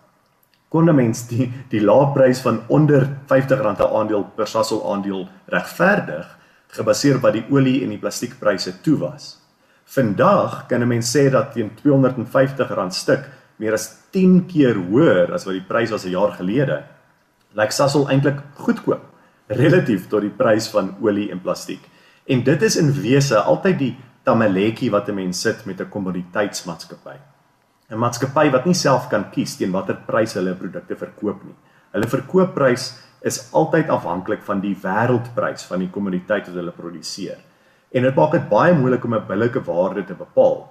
kon 0.73 0.89
'n 0.89 0.95
mens 0.95 1.27
die 1.29 1.51
die 1.69 1.81
lae 1.81 2.13
prys 2.13 2.41
van 2.41 2.63
onder 2.67 3.05
R50 3.29 3.61
'n 3.61 3.95
aandeel 3.99 4.23
per 4.35 4.47
Sasol 4.47 4.81
aandeel 4.93 5.27
regverdig 5.45 6.27
gebaseer 6.67 7.19
wat 7.21 7.33
die 7.33 7.45
olie 7.49 7.83
en 7.83 7.89
die 7.89 8.01
plastiekpryse 8.01 8.81
toe 8.81 8.97
was. 8.97 9.37
Vandag 9.85 10.65
kan 10.67 10.81
'n 10.81 10.87
mens 10.87 11.15
sê 11.15 11.29
dat 11.29 11.53
teen 11.53 11.69
R250 11.69 12.89
stuk 12.89 13.29
meer 13.57 13.73
as 13.73 13.97
10 14.11 14.45
keer 14.47 14.75
hoër 14.75 15.33
as 15.33 15.45
wat 15.45 15.53
die 15.53 15.67
prys 15.67 15.91
was 15.91 16.05
'n 16.05 16.09
jaar 16.09 16.31
gelede. 16.31 16.83
Lyk 17.53 17.71
Sasol 17.71 18.09
eintlik 18.09 18.39
goedkoop 18.55 19.03
relatief 19.47 20.07
tot 20.07 20.21
die 20.21 20.33
prys 20.37 20.67
van 20.67 20.95
olie 21.01 21.31
en 21.31 21.41
plastiek. 21.41 21.81
En 22.25 22.43
dit 22.43 22.61
is 22.61 22.75
in 22.75 22.91
wese 23.01 23.37
altyd 23.37 23.79
die 23.79 23.97
tamaletjie 24.23 24.91
wat 24.91 25.09
'n 25.09 25.15
mens 25.15 25.41
sit 25.41 25.65
met 25.65 25.79
'n 25.81 25.89
kommoditeitsmaatskappy. 25.89 27.32
'n 27.93 27.99
Maatskappy 28.01 28.49
wat 28.51 28.65
nie 28.65 28.73
self 28.73 29.09
kan 29.09 29.27
kies 29.31 29.55
teen 29.57 29.71
watter 29.71 29.97
prys 30.07 30.33
hulle 30.33 30.55
produkte 30.57 30.95
verkoop 30.97 31.43
nie. 31.45 31.55
Hulle 31.93 32.09
verkoopprys 32.09 32.87
is 33.21 33.39
altyd 33.53 33.91
afhanklik 33.93 34.41
van 34.47 34.61
die 34.63 34.73
wêreldprys 34.73 35.67
van 35.69 35.83
die 35.83 35.89
kommoditeit 35.93 36.47
wat 36.49 36.57
hulle 36.57 36.73
produseer. 36.75 37.37
En 37.93 38.03
dit 38.03 38.15
maak 38.15 38.33
dit 38.33 38.49
baie 38.49 38.73
moeilik 38.73 39.05
om 39.05 39.13
'n 39.13 39.27
billike 39.27 39.61
waarde 39.65 40.05
te 40.05 40.13
bepaal 40.13 40.69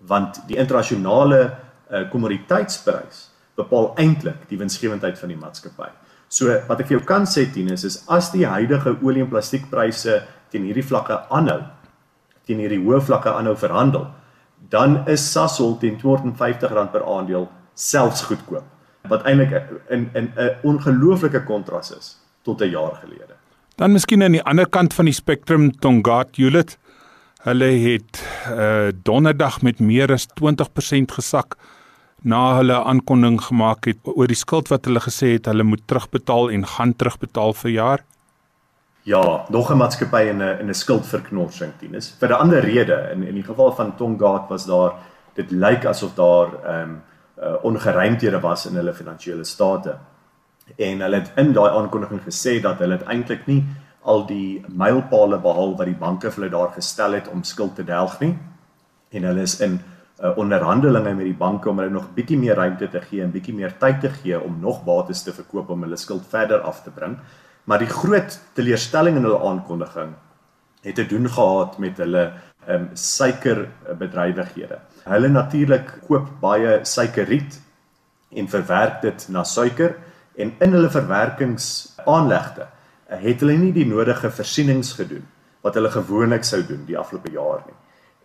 want 0.00 0.46
die 0.46 0.56
internasionale 0.56 1.40
uh, 1.90 2.10
kommoditeitsprys 2.10 3.30
bepaal 3.56 3.94
eintlik 3.98 4.48
die 4.48 4.58
winsgewendheid 4.58 5.18
van 5.18 5.28
die 5.28 5.38
maatskappy. 5.38 5.88
So 6.28 6.46
wat 6.68 6.80
ek 6.80 6.86
vir 6.86 6.98
jou 6.98 7.06
kan 7.06 7.26
sê 7.26 7.48
Tinus 7.52 7.84
is 7.84 8.04
as 8.06 8.30
die 8.30 8.46
huidige 8.46 8.98
olie 9.02 9.22
en 9.22 9.30
plastiekpryse 9.30 10.22
teen 10.50 10.64
hierdie 10.68 10.86
vlakke 10.86 11.24
aanhou 11.30 11.62
teen 12.46 12.58
hierdie 12.58 12.80
hoë 12.80 13.00
vlakke 13.00 13.32
aanhou 13.32 13.56
verhandel 13.56 14.06
dan 14.68 15.08
is 15.08 15.32
Sasol 15.32 15.78
teen 15.78 15.96
R250 15.98 16.90
per 16.92 17.04
aandeel 17.04 17.48
selfs 17.74 18.22
goedkoop 18.28 18.64
wat 19.08 19.24
eintlik 19.24 19.54
in 19.88 20.10
in 20.14 20.32
'n 20.36 20.50
ongelooflike 20.62 21.44
kontras 21.44 21.90
is 21.90 22.16
tot 22.42 22.60
'n 22.60 22.70
jaar 22.70 22.94
gelede. 23.02 23.34
Dan 23.76 23.92
miskien 23.92 24.22
aan 24.22 24.32
die 24.32 24.42
ander 24.42 24.68
kant 24.68 24.94
van 24.94 25.04
die 25.04 25.14
spektrum 25.14 25.70
Tongaat 25.78 26.36
Hewlett. 26.36 26.78
Hulle 27.42 27.64
het 27.64 28.22
uh 28.50 28.88
donderdag 29.02 29.62
met 29.62 29.78
meer 29.78 30.12
as 30.12 30.26
20% 30.26 31.12
gesak 31.12 31.56
na 32.22 32.56
hulle 32.56 32.84
aankondiging 32.84 33.40
gemaak 33.40 33.84
het 33.84 33.98
oor 34.02 34.26
die 34.26 34.36
skuld 34.36 34.68
wat 34.68 34.84
hulle 34.84 35.00
gesê 35.00 35.32
het 35.36 35.46
hulle 35.46 35.62
moet 35.62 35.86
terugbetaal 35.86 36.50
en 36.50 36.66
gaan 36.66 36.96
terugbetaal 36.96 37.52
vir 37.52 37.70
jaar. 37.70 38.04
Ja, 39.08 39.44
nog 39.48 39.70
'n 39.70 39.76
maatskappy 39.76 40.22
in 40.22 40.42
'n 40.42 40.58
in 40.60 40.68
'n 40.68 40.74
skuldverknorsing 40.74 41.72
teen 41.78 41.94
is. 41.94 42.16
Vir 42.20 42.28
'n 42.28 42.40
ander 42.40 42.60
rede, 42.60 43.08
in 43.12 43.22
in 43.22 43.34
die 43.34 43.42
geval 43.42 43.72
van 43.72 43.96
Tongaat 43.96 44.48
was 44.48 44.66
daar 44.66 44.92
dit 45.34 45.50
lyk 45.50 45.84
asof 45.84 46.14
daar 46.14 46.48
ehm 46.64 46.82
um, 46.82 47.02
uh, 47.42 47.64
ongeruimthede 47.64 48.40
was 48.40 48.66
in 48.66 48.74
hulle 48.74 48.94
finansiële 48.94 49.44
state. 49.44 49.96
En 50.76 51.00
hulle 51.00 51.16
het 51.16 51.32
in 51.36 51.52
daai 51.52 51.70
aankondiging 51.70 52.20
gesê 52.20 52.60
dat 52.60 52.78
hulle 52.78 52.98
eintlik 53.04 53.46
nie 53.46 53.64
al 54.02 54.26
die 54.26 54.64
mylpale 54.68 55.38
behaal 55.38 55.76
wat 55.76 55.86
die 55.86 56.00
banke 56.00 56.30
vir 56.30 56.42
hulle 56.42 56.56
daar 56.56 56.72
gestel 56.72 57.12
het 57.12 57.28
om 57.28 57.42
skuld 57.42 57.74
te 57.74 57.84
delg 57.84 58.20
nie. 58.20 58.38
En 59.10 59.22
hulle 59.22 59.40
is 59.40 59.60
in 59.60 59.80
uh, 60.22 60.38
onderhandelinge 60.38 61.14
met 61.14 61.24
die 61.24 61.36
banke 61.38 61.68
om 61.68 61.78
hulle 61.78 61.90
nog 61.90 62.14
bietjie 62.14 62.38
meer 62.38 62.54
ruimte 62.54 62.88
te 62.88 63.00
gee 63.00 63.22
en 63.22 63.30
bietjie 63.30 63.54
meer 63.54 63.78
tyd 63.78 64.00
te 64.00 64.10
gee 64.10 64.40
om 64.40 64.60
nog 64.60 64.84
bates 64.84 65.22
te 65.22 65.32
verkoop 65.32 65.70
om 65.70 65.82
hulle 65.82 65.96
skuld 65.96 66.26
verder 66.28 66.60
af 66.60 66.82
te 66.82 66.90
bring. 66.90 67.18
Maar 67.68 67.82
die 67.84 67.92
groot 67.92 68.38
teleurstelling 68.56 69.18
in 69.18 69.26
hulle 69.28 69.40
aankondiging 69.44 70.14
het 70.86 70.94
te 70.96 71.04
doen 71.06 71.28
gehad 71.28 71.78
met 71.78 71.98
hulle 72.00 72.30
ehm 72.68 72.82
um, 72.82 72.88
suikerbedrywighede. 72.92 74.78
Hulle 75.04 75.28
natuurlik 75.28 75.90
koop 76.06 76.28
baie 76.40 76.78
suikerriet 76.84 77.58
en 78.30 78.48
verwerk 78.48 79.02
dit 79.02 79.26
na 79.28 79.44
suiker 79.44 79.96
en 80.36 80.52
in 80.64 80.76
hulle 80.76 80.90
verwerkingsaanlegte 80.92 82.66
het 83.24 83.44
hulle 83.44 83.56
nie 83.56 83.72
die 83.72 83.86
nodige 83.88 84.30
versienings 84.30 84.92
gedoen 85.00 85.24
wat 85.64 85.76
hulle 85.76 85.92
gewoonlik 85.92 86.44
sou 86.44 86.62
doen 86.64 86.84
die 86.88 86.98
afgelope 86.98 87.32
jaar 87.32 87.64
nie. 87.66 87.76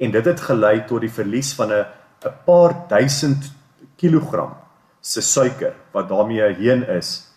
En 0.07 0.11
dit 0.11 0.25
het 0.25 0.47
gelei 0.47 0.83
tot 0.87 1.01
die 1.01 1.11
verlies 1.19 1.53
van 1.59 1.71
'n 1.71 1.85
'n 2.25 2.35
paar 2.45 2.75
duisend 2.87 3.51
kilogram 3.97 4.55
se 5.01 5.21
suiker 5.21 5.73
wat 5.91 6.09
daarmee 6.09 6.53
heen 6.53 6.87
is 6.87 7.32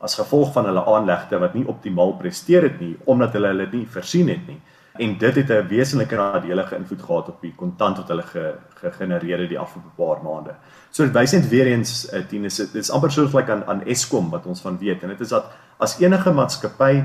as 0.00 0.14
gevolg 0.14 0.52
van 0.52 0.64
hulle 0.64 0.84
aanlegte 0.86 1.38
wat 1.38 1.54
nie 1.54 1.66
optimaal 1.66 2.12
presteer 2.20 2.62
het 2.62 2.80
nie 2.80 2.96
omdat 3.04 3.32
hulle 3.32 3.52
hulle 3.52 3.68
nie 3.72 3.86
versien 3.86 4.28
het 4.28 4.46
nie 4.46 4.60
en 4.98 5.18
dit 5.18 5.34
het 5.34 5.50
'n 5.50 5.68
wesenlike 5.68 6.16
nadelige 6.16 6.76
invloed 6.76 7.02
gehad 7.02 7.28
op 7.28 7.40
die 7.40 7.54
kontant 7.54 7.96
wat 7.96 8.08
hulle 8.08 8.22
ge, 8.22 8.54
gegenereer 8.74 9.38
het 9.38 9.48
die 9.48 9.58
afgelope 9.58 9.90
paar 9.96 10.22
maande. 10.22 10.54
So 10.90 11.04
dit 11.04 11.12
wys 11.12 11.32
net 11.32 11.48
weer 11.48 11.66
eens 11.66 12.12
uh, 12.12 12.20
Tinus 12.28 12.56
dit 12.56 12.74
is 12.74 12.90
amper 12.90 13.10
soos 13.10 13.32
like 13.32 13.52
aan 13.52 13.64
aan 13.64 13.84
Eskom 13.86 14.30
wat 14.30 14.46
ons 14.46 14.60
van 14.60 14.78
weet 14.78 15.02
en 15.02 15.08
dit 15.08 15.20
is 15.20 15.28
dat 15.28 15.44
as 15.78 16.00
enige 16.00 16.32
maatskappy 16.32 17.04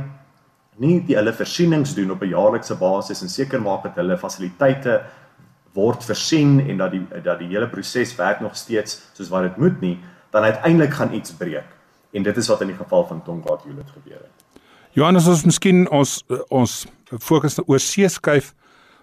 nie 0.78 1.06
die 1.06 1.16
hulle 1.16 1.34
versienings 1.34 1.94
doen 1.96 2.12
op 2.12 2.22
'n 2.22 2.30
jaarlikse 2.30 2.76
basis 2.76 3.22
en 3.22 3.30
seker 3.30 3.62
maak 3.62 3.84
dat 3.84 3.96
hulle 3.96 4.18
fasiliteite 4.18 5.02
word 5.74 6.04
versien 6.04 6.60
en 6.70 6.78
dat 6.78 6.92
die 6.92 7.06
dat 7.24 7.40
die 7.40 7.48
hele 7.48 7.68
proses 7.68 8.16
werk 8.16 8.42
nog 8.42 8.56
steeds 8.56 9.02
soos 9.14 9.30
wat 9.30 9.42
dit 9.42 9.58
moet 9.58 9.82
nie, 9.82 10.00
dan 10.32 10.44
uiteindelik 10.44 10.94
gaan 10.94 11.14
iets 11.14 11.32
breek. 11.32 11.83
En 12.14 12.24
dit 12.24 12.38
is 12.38 12.48
wat 12.48 12.62
in 12.62 12.68
die 12.68 12.78
geval 12.78 13.08
van 13.08 13.24
Tongaat 13.24 13.66
Unit 13.66 13.90
gebeur 13.90 14.22
het. 14.22 14.62
Johannes 14.94 15.28
ons 15.28 15.46
miskien 15.48 15.88
ons 15.90 16.20
ons 16.54 16.74
fokus 17.18 17.58
oor 17.66 17.82
see 17.82 18.10
skuif. 18.10 18.54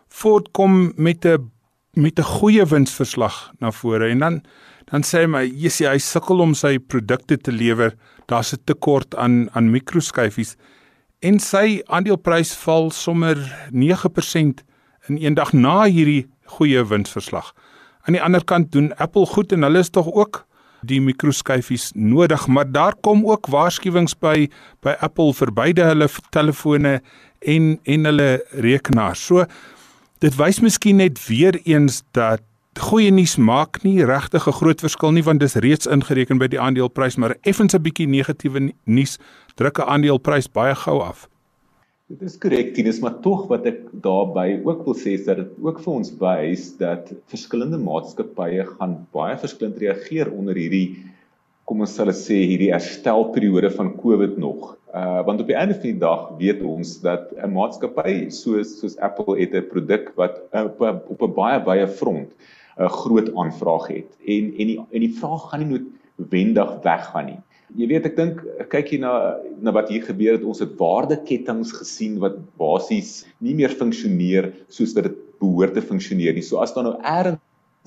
Voortkom 0.09 0.93
met 0.97 1.27
'n 1.27 1.51
met 1.95 2.19
'n 2.19 2.23
goeie 2.23 2.65
winsverslag 2.65 3.53
na 3.59 3.71
vore 3.71 4.09
en 4.09 4.19
dan 4.19 4.43
dan 4.91 5.03
sê 5.03 5.27
my 5.27 5.45
jy 5.45 5.87
hy 5.87 5.99
sukkel 5.99 6.41
om 6.41 6.55
sy 6.55 6.79
produkte 6.79 7.37
te 7.37 7.53
lewer. 7.53 7.95
Daar's 8.27 8.53
'n 8.53 8.63
tekort 8.65 9.17
aan 9.17 9.49
aan 9.53 9.71
mikroskyfies. 9.71 10.57
En 11.21 11.39
sy 11.39 11.83
aandeleprys 11.87 12.55
val 12.55 12.91
sommer 12.91 13.37
9% 13.71 14.65
in 15.09 15.17
een 15.21 15.35
dag 15.35 15.53
na 15.53 15.85
hierdie 15.85 16.27
goeie 16.45 16.85
winsverslag. 16.85 17.55
Aan 18.03 18.13
die 18.13 18.23
ander 18.23 18.45
kant 18.45 18.73
doen 18.73 18.95
Apple 18.97 19.27
goed 19.27 19.53
en 19.53 19.63
hulle 19.63 19.79
is 19.79 19.91
tog 19.91 20.07
ook 20.13 20.47
die 20.83 21.01
mikroskyfies 21.01 21.91
nodig, 21.95 22.47
maar 22.47 22.73
daar 22.73 22.95
kom 23.01 23.25
ook 23.27 23.47
waarskuwings 23.47 24.15
by 24.19 24.49
by 24.85 24.97
Apple 25.01 25.35
vir 25.35 25.53
beide 25.53 25.85
hulle 25.85 26.09
telefone 26.31 27.01
en 27.41 27.79
en 27.85 28.05
hulle 28.05 28.45
rekenaars. 28.51 29.27
So 29.27 29.47
dit 30.21 30.37
wys 30.37 30.61
miskien 30.61 30.97
net 30.97 31.21
weer 31.27 31.61
eens 31.65 32.03
dat 32.13 32.43
goeie 32.81 33.11
nuus 33.11 33.37
maak 33.37 33.83
nie 33.83 34.05
regtig 34.05 34.47
'n 34.47 34.53
groot 34.53 34.81
verskil 34.81 35.13
nie 35.13 35.25
want 35.25 35.41
dis 35.41 35.55
reeds 35.55 35.87
ingereken 35.87 36.39
by 36.39 36.47
die 36.47 36.61
aandeleprys, 36.61 37.17
maar 37.17 37.37
effens 37.43 37.75
'n 37.75 37.83
bietjie 37.83 38.07
negatiewe 38.07 38.73
nuus 38.85 39.19
druk 39.57 39.79
'n 39.79 39.89
aandeleprys 39.89 40.49
baie 40.49 40.75
gou 40.75 41.01
af. 41.03 41.29
Dit 42.11 42.25
is 42.27 42.39
korrek, 42.43 42.73
Tinus, 42.75 42.97
maar 42.99 43.21
tog 43.23 43.45
wat 43.47 43.69
ek 43.71 43.85
daarbey 44.03 44.57
ook 44.67 44.81
wil 44.83 44.97
sê 44.99 45.13
is 45.15 45.29
dat 45.29 45.39
dit 45.39 45.51
ook 45.63 45.77
vir 45.79 45.91
ons 45.93 46.09
wys 46.19 46.65
dat 46.81 47.13
verskillende 47.31 47.79
maatskappye 47.79 48.65
gaan 48.67 48.97
baie 49.15 49.37
verskillend 49.39 49.79
reageer 49.79 50.33
onder 50.35 50.59
hierdie 50.59 51.05
kom 51.71 51.85
ons 51.87 51.95
sal 51.95 52.11
sê 52.19 52.41
hierdie 52.51 52.73
herstelperiode 52.73 53.71
van 53.77 53.93
COVID 54.01 54.41
nog. 54.43 54.73
Uh 54.91 55.21
want 55.29 55.45
op 55.45 55.53
die 55.53 55.59
einde 55.61 55.77
van 55.77 55.87
die 55.87 56.03
dag 56.03 56.25
weet 56.41 56.65
ons 56.67 56.97
dat 57.05 57.31
'n 57.31 57.53
maatskappy 57.55 58.17
soos 58.35 58.75
soos 58.81 58.99
Apple 58.99 59.39
het 59.39 59.55
'n 59.55 59.71
produk 59.71 60.11
wat 60.19 60.43
uh, 60.51 60.67
op 60.67 61.07
op 61.15 61.23
'n 61.29 61.35
baie 61.39 61.63
baie 61.63 61.87
front 61.87 62.35
'n 62.75 62.91
groot 62.91 63.31
aanvraag 63.39 63.87
het 63.87 64.11
en 64.27 64.51
en 64.59 64.67
die 64.73 64.81
en 64.83 65.07
die 65.07 65.15
vraag 65.21 65.47
gaan 65.51 65.63
nie 65.63 65.79
noodwendig 65.79 66.75
weggaan 66.83 67.27
nie. 67.27 67.41
Jy 67.79 67.87
weet 67.87 68.07
ek 68.09 68.17
dink 68.17 68.41
kyk 68.73 68.89
hier 68.95 69.03
na 69.03 69.13
na 69.63 69.75
wat 69.77 69.91
hier 69.93 70.03
gebeur 70.03 70.35
het 70.35 70.47
ons 70.47 70.63
het 70.63 70.73
waardeketTINGS 70.81 71.75
gesien 71.79 72.19
wat 72.23 72.39
basies 72.59 73.25
nie 73.39 73.55
meer 73.55 73.71
funksioneer 73.71 74.51
soos 74.69 74.95
wat 74.97 75.07
dit 75.11 75.21
behoort 75.41 75.77
te 75.77 75.85
funksioneer 75.85 76.35
nie. 76.35 76.45
So 76.45 76.59
as 76.63 76.75
daar 76.75 76.89
nou 76.89 76.97
ergens 76.99 77.41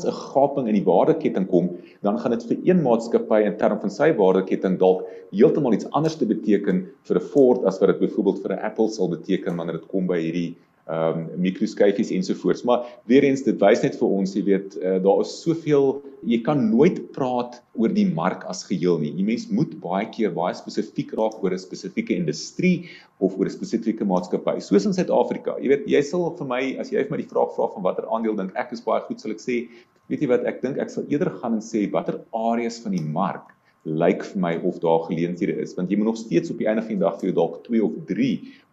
'n 0.08 0.12
gaping 0.34 0.68
in 0.68 0.76
die 0.80 0.88
waardeketting 0.88 1.48
kom, 1.48 1.70
dan 2.02 2.18
gaan 2.18 2.32
dit 2.32 2.44
vir 2.50 2.58
een 2.66 2.82
maatskappy 2.82 3.44
in 3.46 3.58
terme 3.58 3.80
van 3.80 3.90
sy 3.90 4.10
waardeketting 4.18 4.80
dalk 4.80 5.06
heeltemal 5.32 5.74
iets 5.74 5.90
anders 5.92 6.16
te 6.16 6.26
beteken 6.26 6.88
vir 7.04 7.18
'n 7.18 7.28
Ford 7.34 7.66
as 7.66 7.80
wat 7.80 7.90
dit 7.90 8.00
byvoorbeeld 8.00 8.42
vir 8.42 8.52
'n 8.54 8.64
Apple 8.70 8.90
sal 8.90 9.10
beteken 9.10 9.56
wanneer 9.56 9.80
dit 9.80 9.88
kom 9.88 10.08
by 10.08 10.20
hierdie 10.20 10.56
ehm 10.84 11.20
um, 11.20 11.28
mikroskyfies 11.40 12.12
ensovoorts. 12.12 12.64
Maar 12.68 12.84
weer 13.08 13.24
eens 13.24 13.44
dit 13.44 13.56
wys 13.62 13.84
net 13.86 13.96
vir 13.96 14.16
ons, 14.18 14.34
jy 14.36 14.44
weet, 14.44 14.76
uh, 14.82 14.98
daar 15.04 15.22
is 15.24 15.32
soveel 15.40 16.02
jy 16.28 16.42
kan 16.44 16.60
nooit 16.72 17.00
praat 17.16 17.62
oor 17.80 17.94
die 17.96 18.08
mark 18.08 18.44
as 18.52 18.66
geheel 18.68 19.00
nie. 19.00 19.14
Jy 19.16 19.24
mens 19.30 19.46
moet 19.48 19.78
baie 19.84 20.10
keer 20.12 20.34
baie 20.36 20.52
spesifiek 20.60 21.14
raak 21.16 21.40
oor 21.40 21.56
'n 21.56 21.64
spesifieke 21.64 22.16
industrie 22.16 22.90
of 23.20 23.38
oor 23.40 23.48
'n 23.48 23.56
spesifieke 23.56 24.04
maatskappy. 24.04 24.60
Soos 24.60 24.86
in 24.86 24.94
Suid-Afrika. 24.94 25.56
Jy 25.62 25.72
weet, 25.72 25.88
jy 25.88 26.02
sal 26.02 26.36
vir 26.38 26.48
my 26.48 26.62
as 26.80 26.92
jy 26.92 27.04
vir 27.04 27.12
my 27.12 27.24
die 27.24 27.32
vraag 27.32 27.56
vra 27.56 27.72
van 27.74 27.84
watter 27.84 28.06
aandeel 28.12 28.36
dink 28.36 28.52
ek 28.56 28.74
is 28.74 28.82
baie 28.82 29.02
goed, 29.08 29.22
sal 29.22 29.32
ek 29.32 29.40
sê, 29.40 29.70
weet 30.10 30.22
jy 30.22 30.28
wat, 30.28 30.44
ek 30.44 30.62
dink 30.62 30.78
ek 30.78 30.90
sal 30.90 31.08
eerder 31.08 31.32
gaan 31.40 31.54
en 31.54 31.64
sê 31.64 31.90
watter 31.92 32.20
areas 32.34 32.84
van 32.84 32.92
die 32.92 33.04
mark 33.04 33.56
lyk 33.84 34.24
vir 34.24 34.40
my 34.40 34.54
of 34.64 34.80
daar 34.80 35.02
geleenthede 35.10 35.58
is 35.60 35.74
want 35.76 35.92
jy 35.92 35.98
moet 36.00 36.14
nog 36.14 36.20
steeds 36.20 36.52
op 36.52 36.60
die 36.62 36.68
einde 36.72 36.82
van 36.86 36.96
die 36.96 37.04
dag 37.04 37.18
vir 37.20 37.30
jou 37.30 37.36
dalk 37.36 37.58
2 37.66 37.84
of 37.84 37.98
3 38.08 38.30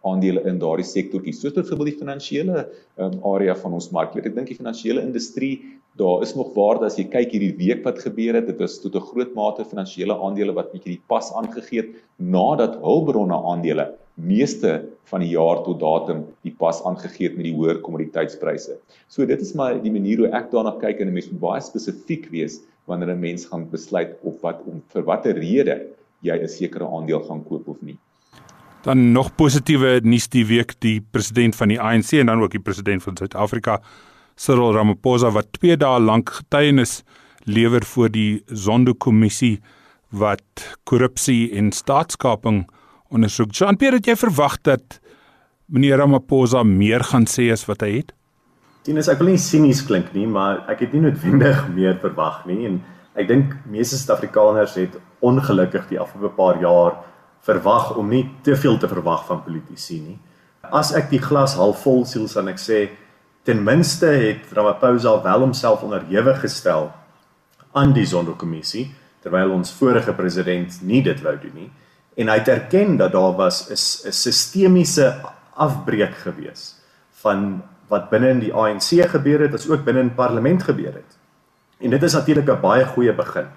aandele 0.07 0.43
in 0.47 0.59
daardie 0.61 0.87
sektortjie 0.87 1.33
soos 1.35 1.55
byvoorbeeld 1.57 1.91
die 1.91 1.99
finansiële 1.99 2.63
um, 2.97 3.19
area 3.33 3.55
van 3.59 3.75
ons 3.77 3.91
mark. 3.91 4.15
Ek 4.15 4.31
dink 4.33 4.49
die 4.49 4.57
finansiële 4.57 5.03
industrie, 5.03 5.59
daar 5.99 6.23
is 6.23 6.31
nog 6.37 6.53
waarde 6.55 6.87
as 6.87 6.97
jy 6.97 7.09
kyk 7.11 7.35
hierdie 7.35 7.57
week 7.59 7.83
wat 7.85 7.99
gebeur 7.99 8.39
het, 8.39 8.47
dit 8.47 8.63
is 8.63 8.79
tot 8.79 8.95
'n 8.95 9.07
groot 9.11 9.35
mate 9.35 9.67
finansiële 9.67 10.15
aandele 10.15 10.55
wat 10.55 10.71
bietjie 10.71 10.95
die 10.95 11.03
pas 11.11 11.31
aangegee 11.35 11.83
het 11.83 11.91
nadat 12.17 12.79
hulpbronne 12.81 13.35
aandele 13.35 13.91
meeste 14.15 14.87
van 15.11 15.21
die 15.23 15.33
jaar 15.35 15.63
tot 15.65 15.79
datum 15.79 16.25
die 16.43 16.55
pas 16.57 16.81
aangegee 16.87 17.27
het 17.27 17.37
met 17.37 17.45
die 17.49 17.55
hoër 17.55 17.81
kommoditeitspryse. 17.83 18.79
So 19.07 19.25
dit 19.25 19.41
is 19.41 19.53
maar 19.53 19.81
die 19.81 19.91
manier 19.91 20.23
hoe 20.23 20.31
ek 20.31 20.51
daarna 20.51 20.71
kyk 20.79 20.99
en 21.01 21.07
'n 21.07 21.13
mens 21.13 21.31
moet 21.31 21.41
baie 21.41 21.61
spesifiek 21.61 22.29
wees 22.31 22.61
wanneer 22.85 23.15
'n 23.15 23.19
mens 23.19 23.45
gaan 23.45 23.69
besluit 23.69 24.17
of 24.21 24.41
wat 24.41 24.61
om 24.65 24.83
vir 24.87 25.03
watter 25.03 25.33
rede 25.33 25.81
jy 26.21 26.37
'n 26.37 26.47
sekere 26.47 26.85
aandeel 26.85 27.23
gaan 27.23 27.43
koop 27.43 27.67
of 27.67 27.81
nie. 27.81 27.97
Dan 28.81 29.11
nog 29.11 29.35
positiewe 29.35 29.99
nuus 30.03 30.27
die 30.27 30.45
week 30.45 30.73
die 30.79 31.01
president 31.11 31.55
van 31.55 31.67
die 31.67 31.79
ANC 31.79 32.11
en 32.11 32.25
dan 32.25 32.41
ook 32.41 32.51
die 32.51 32.59
president 32.59 33.03
van 33.03 33.17
Suid-Afrika 33.17 33.81
Cyril 34.35 34.73
Ramaphosa 34.73 35.29
wat 35.31 35.51
2 35.59 35.77
dae 35.77 35.99
lank 35.99 36.29
getuienis 36.29 37.03
lewer 37.43 37.83
voor 37.85 38.09
die 38.09 38.43
Zondo-kommissie 38.45 39.59
wat 40.09 40.77
korrupsie 40.83 41.51
en 41.57 41.71
staatskaping 41.71 42.65
ondersoek. 43.09 43.51
Jean-Pierre, 43.51 43.95
het 43.95 44.05
jy 44.05 44.15
verwag 44.15 44.57
dat 44.61 44.99
meneer 45.65 45.97
Ramaphosa 45.97 46.63
meer 46.63 47.03
gaan 47.03 47.27
sê 47.29 47.51
as 47.51 47.65
wat 47.69 47.81
hy 47.81 48.01
het? 48.01 48.13
Tinus, 48.83 49.07
ek 49.07 49.19
wil 49.19 49.33
nie 49.33 49.41
sinies 49.41 49.83
klink 49.85 50.13
nie, 50.13 50.25
maar 50.27 50.63
ek 50.71 50.85
het 50.85 50.93
nie 50.93 51.01
noodwendig 51.01 51.67
meer 51.77 51.99
verwag 52.01 52.45
nie 52.49 52.65
en 52.65 52.81
ek 53.13 53.27
dink 53.27 53.53
meeste 53.69 53.99
Suid-Afrikaners 53.99 54.75
het 54.79 54.97
ongelukkig 55.21 55.89
die 55.89 55.99
afgelope 55.99 56.35
paar 56.35 56.61
jaar 56.61 56.97
verwag 57.45 57.95
om 57.97 58.09
nie 58.09 58.23
te 58.43 58.55
veel 58.55 58.77
te 58.77 58.87
verwag 58.87 59.25
van 59.27 59.43
politici 59.45 59.99
nie. 59.99 60.17
As 60.71 60.93
ek 60.95 61.09
die 61.09 61.21
glas 61.21 61.57
half 61.57 61.81
vol 61.83 62.05
sien, 62.05 62.27
sal 62.29 62.47
ek 62.49 62.61
sê 62.61 62.89
Ten 63.43 63.63
minste 63.63 64.05
het 64.05 64.51
Ramaphosa 64.53 65.21
wel 65.23 65.39
homself 65.39 65.81
onderhewig 65.81 66.39
gestel 66.39 66.91
aan 67.73 67.93
die 67.93 68.05
Zondo-kommissie 68.05 68.91
terwyl 69.21 69.53
ons 69.55 69.71
vorige 69.73 70.13
president 70.13 70.75
nie 70.85 71.01
dit 71.05 71.17
wou 71.25 71.33
doen 71.41 71.55
nie 71.57 71.69
en 72.21 72.29
hy 72.29 72.35
het 72.37 72.51
erken 72.53 72.99
dat 72.99 73.15
daar 73.15 73.33
was 73.39 73.63
'n 73.71 74.13
sistemiese 74.13 75.07
afbreek 75.55 76.13
gewees 76.21 76.75
van 77.23 77.63
wat 77.91 78.09
binne 78.09 78.29
in 78.31 78.39
die 78.39 78.53
ANC 78.55 79.03
gebeur 79.11 79.43
het, 79.43 79.53
as 79.57 79.67
ook 79.67 79.83
binne 79.83 80.05
in 80.05 80.13
parlement 80.15 80.63
gebeur 80.63 80.93
het. 80.95 81.17
En 81.83 81.91
dit 81.91 82.03
is 82.03 82.13
natuurlik 82.13 82.49
'n 82.49 82.61
baie 82.61 82.85
goeie 82.85 83.13
begin. 83.13 83.47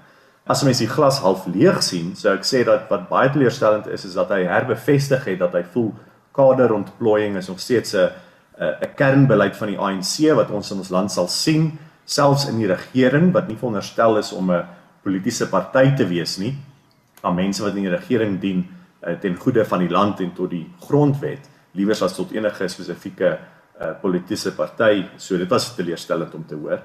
As 0.47 0.63
mens 0.63 0.79
die 0.79 0.89
glas 0.89 1.19
half 1.19 1.47
leeg 1.47 1.83
sien, 1.83 2.17
sou 2.17 2.35
ek 2.35 2.45
sê 2.45 2.65
dat 2.65 2.89
wat 2.89 3.09
baie 3.09 3.31
teleurstellend 3.31 3.87
is 3.87 4.05
is 4.05 4.15
dat 4.15 4.29
hy 4.29 4.45
herbevestig 4.45 5.25
het 5.25 5.39
dat 5.39 5.53
hy 5.53 5.63
voel 5.73 5.95
kaderontplooiing 6.33 7.37
is 7.37 7.49
nog 7.49 7.61
steeds 7.61 7.95
'n 7.95 8.11
'n 8.59 8.95
kernbeleid 8.95 9.57
van 9.57 9.69
die 9.69 9.79
ANC 9.79 10.35
wat 10.35 10.51
ons 10.51 10.71
in 10.71 10.79
ons 10.79 10.89
land 10.91 11.13
sal 11.13 11.29
sien, 11.29 11.79
selfs 12.05 12.49
in 12.49 12.59
die 12.59 12.67
regering 12.67 13.33
wat 13.33 13.49
nie 13.49 13.57
veronderstel 13.57 14.19
is 14.19 14.33
om 14.33 14.51
'n 14.51 14.65
politieke 15.03 15.47
party 15.47 15.95
te 15.97 16.07
wees 16.07 16.37
nie, 16.37 16.59
maar 17.23 17.35
mense 17.35 17.63
wat 17.63 17.75
in 17.75 17.83
die 17.83 17.97
regering 17.97 18.41
dien 18.41 18.67
uh, 19.07 19.15
ten 19.21 19.37
goede 19.37 19.65
van 19.65 19.79
die 19.79 19.89
land 19.89 20.21
en 20.21 20.33
tot 20.33 20.51
die 20.51 20.71
grondwet, 20.81 21.49
liewer 21.73 22.03
as 22.03 22.15
tot 22.15 22.33
enige 22.33 22.69
spesifieke 22.69 23.39
uh, 23.85 23.95
politieke 24.01 24.53
party. 24.57 25.05
So 25.17 25.39
dit 25.39 25.51
was 25.51 25.75
teleurstellend 25.77 26.35
om 26.35 26.45
te 26.47 26.59
hoor. 26.59 26.81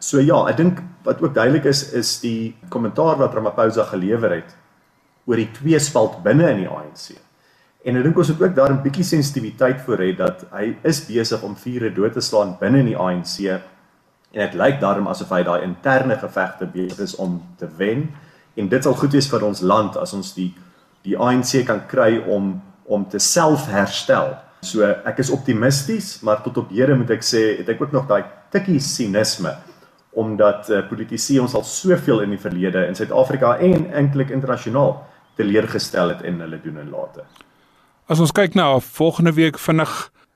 So 0.00 0.20
ja, 0.20 0.38
ek 0.48 0.56
dink 0.56 0.78
wat 1.04 1.20
ook 1.20 1.34
duidelik 1.36 1.66
is 1.68 1.84
is 1.92 2.18
die 2.22 2.54
kommentaar 2.72 3.18
wat 3.20 3.34
Ramaphosa 3.36 3.84
gelewer 3.90 4.38
het 4.38 4.56
oor 5.28 5.36
die 5.36 5.50
tweespalt 5.52 6.22
binne 6.24 6.48
in 6.50 6.64
die 6.64 6.70
ANC. 6.70 7.12
En 7.84 7.96
ek 7.96 8.04
dink 8.04 8.18
ons 8.20 8.32
moet 8.32 8.42
ook 8.46 8.56
daar 8.56 8.72
'n 8.72 8.82
bietjie 8.82 9.04
sensitiwiteit 9.04 9.80
voor 9.80 9.98
hê 9.98 10.16
dat 10.16 10.46
hy 10.52 10.76
is 10.82 11.04
besig 11.06 11.42
om 11.42 11.56
vure 11.56 11.92
dood 11.92 12.12
te 12.12 12.20
slaan 12.20 12.56
binne 12.60 12.78
in 12.78 12.86
die 12.86 12.96
ANC 12.96 13.60
en 14.32 14.46
dit 14.46 14.54
lyk 14.54 14.80
daarom 14.80 15.08
asof 15.08 15.30
hy 15.30 15.42
daai 15.42 15.62
interne 15.62 16.16
gevegte 16.16 16.66
besig 16.66 17.00
is 17.00 17.16
om 17.16 17.42
te 17.58 17.68
wen 17.76 18.10
en 18.56 18.68
dit 18.68 18.82
sal 18.82 18.94
goed 18.94 19.12
wees 19.12 19.28
vir 19.30 19.44
ons 19.44 19.60
land 19.60 19.96
as 19.96 20.12
ons 20.12 20.34
die 20.34 20.54
die 21.02 21.16
ANC 21.16 21.64
kan 21.66 21.86
kry 21.88 22.18
om 22.28 22.60
om 22.90 23.04
te 23.08 23.18
selfherstel. 23.18 24.34
So 24.60 24.84
ek 24.84 25.22
is 25.22 25.30
optimisties, 25.32 26.18
maar 26.22 26.42
tot 26.44 26.58
op 26.60 26.72
hede 26.74 26.96
moet 26.98 27.10
ek 27.16 27.24
sê 27.24 27.42
het 27.60 27.68
ek 27.72 27.80
ook 27.80 27.94
nog 27.96 28.08
daai 28.10 28.24
tikkie 28.52 28.80
sinisme 28.80 29.56
omdat 30.20 30.66
uh, 30.70 30.80
politici 30.88 31.36
ons 31.38 31.52
al 31.54 31.62
soveel 31.62 32.24
in 32.24 32.32
die 32.34 32.40
verlede 32.42 32.82
in 32.88 32.96
Suid-Afrika 32.98 33.52
en 33.62 33.84
eintlik 33.94 34.32
internasionaal 34.34 34.96
teleurgestel 35.38 36.10
het 36.16 36.24
en 36.26 36.40
hulle 36.42 36.58
doen 36.64 36.80
en 36.82 36.90
late. 36.90 37.22
As 38.10 38.18
ons 38.18 38.34
kyk 38.34 38.56
na 38.58 38.72
volgende 38.82 39.32
week 39.36 39.60
vinnig, 39.62 39.92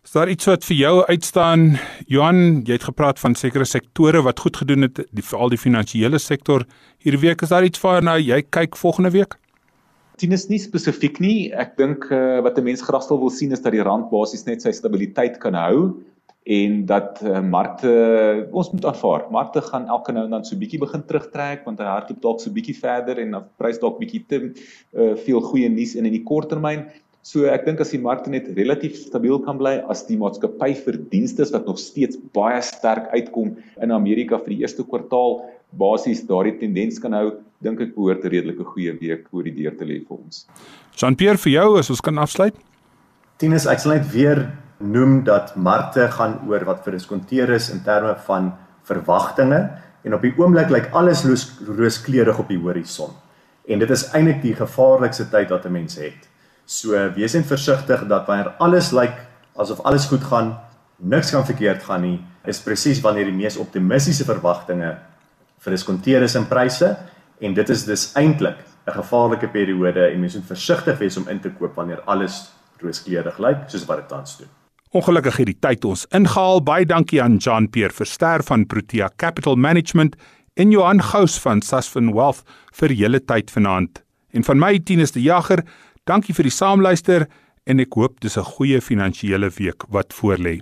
is 0.07 0.14
daar 0.14 0.31
iets 0.31 0.47
wat 0.47 0.66
vir 0.69 0.78
jou 0.78 0.95
uitstaan? 1.09 1.64
Johan, 2.07 2.62
jy 2.69 2.78
het 2.78 2.87
gepraat 2.87 3.19
van 3.19 3.35
sekere 3.35 3.66
sektore 3.66 4.23
wat 4.23 4.45
goed 4.45 4.61
gedoen 4.62 4.87
het, 4.87 5.02
die 5.11 5.25
veral 5.26 5.50
die 5.50 5.59
finansiële 5.59 6.21
sektor. 6.23 6.62
Hierdie 7.02 7.25
week 7.26 7.43
is 7.43 7.50
daar 7.50 7.66
iets 7.66 7.83
waarna 7.83 8.14
jy 8.23 8.45
kyk 8.47 8.78
volgende 8.78 9.11
week? 9.16 9.35
Dit 10.14 10.30
is 10.30 10.47
nie 10.47 10.61
spesifiek 10.62 11.18
nie. 11.18 11.50
Ek 11.50 11.75
dink 11.80 12.06
uh, 12.14 12.38
wat 12.47 12.59
'n 12.59 12.64
mens 12.64 12.83
graag 12.87 13.09
wil 13.11 13.30
sien 13.30 13.52
is 13.52 13.62
dat 13.64 13.75
die 13.75 13.83
rand 13.83 14.11
basies 14.11 14.47
net 14.47 14.62
sy 14.62 14.71
stabiliteit 14.71 15.40
kan 15.42 15.54
hou 15.59 15.97
en 16.44 16.85
dat 16.87 17.18
uh, 17.25 17.40
markte 17.40 17.90
ons 18.52 18.71
moet 18.71 18.85
aanvaar. 18.85 19.25
Markte 19.33 19.61
gaan 19.64 19.88
elke 19.88 20.12
nou 20.12 20.25
en 20.25 20.30
dan 20.30 20.44
so 20.44 20.56
bietjie 20.56 20.78
begin 20.78 21.02
terugtrek 21.02 21.64
want 21.64 21.80
hy 21.80 21.88
hardloop 21.88 22.21
dalk 22.23 22.40
so 22.40 22.52
bietjie 22.52 22.76
verder 22.78 23.18
en 23.18 23.30
dan 23.30 23.49
prys 23.59 23.80
dalk 23.80 23.99
bietjie 23.99 24.23
te 24.28 24.40
uh, 24.52 25.16
veel 25.25 25.40
goeie 25.40 25.68
nuus 25.68 25.97
in 25.97 26.06
in 26.06 26.12
die 26.12 26.23
korttermyn. 26.23 26.87
So 27.25 27.49
ek 27.49 27.64
dink 27.64 27.80
as 27.80 27.90
die 27.90 28.02
markte 28.04 28.30
net 28.30 28.50
relatief 28.54 28.99
stabiel 29.00 29.40
kan 29.42 29.59
bly 29.59 29.78
as 29.88 30.04
die 30.06 30.18
maatskappy 30.21 30.75
verdienste 30.76 31.47
wat 31.50 31.66
nog 31.66 31.80
steeds 31.80 32.21
baie 32.37 32.61
sterk 32.62 33.09
uitkom 33.16 33.56
in 33.80 33.90
Amerika 33.90 34.38
vir 34.38 34.52
die 34.52 34.61
eerste 34.62 34.85
kwartaal 34.85 35.40
basies 35.78 36.26
daardie 36.26 36.59
tendens 36.59 37.00
kan 37.02 37.12
hou, 37.12 37.31
dink 37.64 37.81
ek 37.81 37.95
behoort 37.95 38.25
'n 38.25 38.31
redelike 38.31 38.64
goeie 38.64 38.93
week 39.00 39.28
voor 39.31 39.45
die 39.45 39.54
deur 39.54 39.76
te 39.76 39.85
lê 39.85 40.00
vir 40.07 40.16
ons. 40.16 40.47
Jean-Pierre 40.97 41.38
vir 41.38 41.52
jou 41.52 41.78
as 41.78 41.90
ons 41.90 42.00
kan 42.00 42.19
afsluit. 42.19 42.54
Tinus, 43.38 43.66
ek 43.66 43.78
sal 43.78 43.93
net 43.93 44.12
weer 44.12 44.52
noem 44.78 45.25
dat 45.25 45.57
markte 45.57 46.09
gaan 46.11 46.40
oor 46.49 46.64
wat 46.64 46.85
verdiskonteer 46.85 47.50
is 47.50 47.71
in 47.71 47.82
terme 47.82 48.15
van 48.26 48.52
verwagtinge 48.84 49.71
en 50.04 50.15
op 50.15 50.23
die 50.23 50.34
oomblik 50.37 50.71
lyk 50.71 50.91
alles 50.93 51.25
rooskleurig 51.25 52.39
op 52.39 52.49
die 52.49 52.58
horison. 52.58 53.10
En 53.67 53.78
dit 53.78 53.91
is 53.91 54.10
eintlik 54.13 54.43
die 54.43 54.54
gevaarlikste 54.54 55.30
tyd 55.30 55.50
wat 55.50 55.65
'n 55.67 55.73
mens 55.73 55.97
het. 55.97 56.28
So 56.67 56.93
wees 57.17 57.34
net 57.34 57.47
versigtig 57.47 58.06
dat 58.08 58.26
wanneer 58.26 58.54
alles 58.58 58.93
lyk 58.93 59.15
asof 59.56 59.80
alles 59.84 60.06
goed 60.06 60.25
gaan, 60.25 60.58
niks 60.99 61.30
kan 61.30 61.45
verkeerd 61.47 61.82
gaan 61.82 62.02
nie, 62.02 62.21
is 62.45 62.60
presies 62.60 63.00
wanneer 63.00 63.25
die 63.25 63.37
mees 63.37 63.56
optimistiese 63.56 64.25
verwagtinge 64.25 64.99
verdiskonteer 65.58 66.23
is 66.23 66.34
in 66.34 66.49
pryse 66.49 66.97
en 67.40 67.54
dit 67.54 67.69
is 67.69 67.84
dus 67.84 68.12
eintlik 68.14 68.56
'n 68.86 68.90
gevaarlike 68.90 69.49
periode 69.49 70.06
en 70.06 70.21
mens 70.21 70.34
moet 70.34 70.47
versigtig 70.47 70.99
wees 70.99 71.17
om 71.17 71.28
in 71.28 71.40
te 71.40 71.50
koop 71.50 71.75
wanneer 71.75 72.00
alles 72.00 72.52
rooskleurig 72.80 73.38
lyk 73.38 73.58
soos 73.67 73.84
wat 73.84 73.97
dit 73.97 74.08
tans 74.08 74.36
doen. 74.38 74.49
Ongelukkig 74.90 75.36
het 75.36 75.47
die 75.47 75.58
tyd 75.60 75.84
ons 75.84 76.06
ingehaal. 76.06 76.62
Baie 76.62 76.86
dankie 76.86 77.23
aan 77.23 77.36
Jean 77.36 77.71
Pierre 77.71 77.95
Verster 77.95 78.43
van 78.43 78.67
Protea 78.67 79.10
Capital 79.17 79.56
Management 79.56 80.17
en 80.54 80.71
Johan 80.71 81.02
Gous 81.02 81.40
van 81.40 81.62
Sasfin 81.62 82.12
Wealth 82.12 82.43
vir 82.73 82.93
julle 82.93 83.25
tyd 83.25 83.50
vanaand. 83.50 84.02
En 84.30 84.45
van 84.45 84.58
my 84.58 84.78
Tinus 84.78 85.12
die 85.12 85.23
Jager 85.23 85.64
Dankie 86.04 86.34
vir 86.36 86.45
die 86.45 86.52
saamluister 86.52 87.25
en 87.64 87.80
ek 87.80 87.97
hoop 87.97 88.21
dis 88.21 88.36
'n 88.36 88.45
goeie 88.45 88.80
finansiële 88.80 89.49
week 89.56 89.88
wat 89.88 90.12
voorlê. 90.12 90.60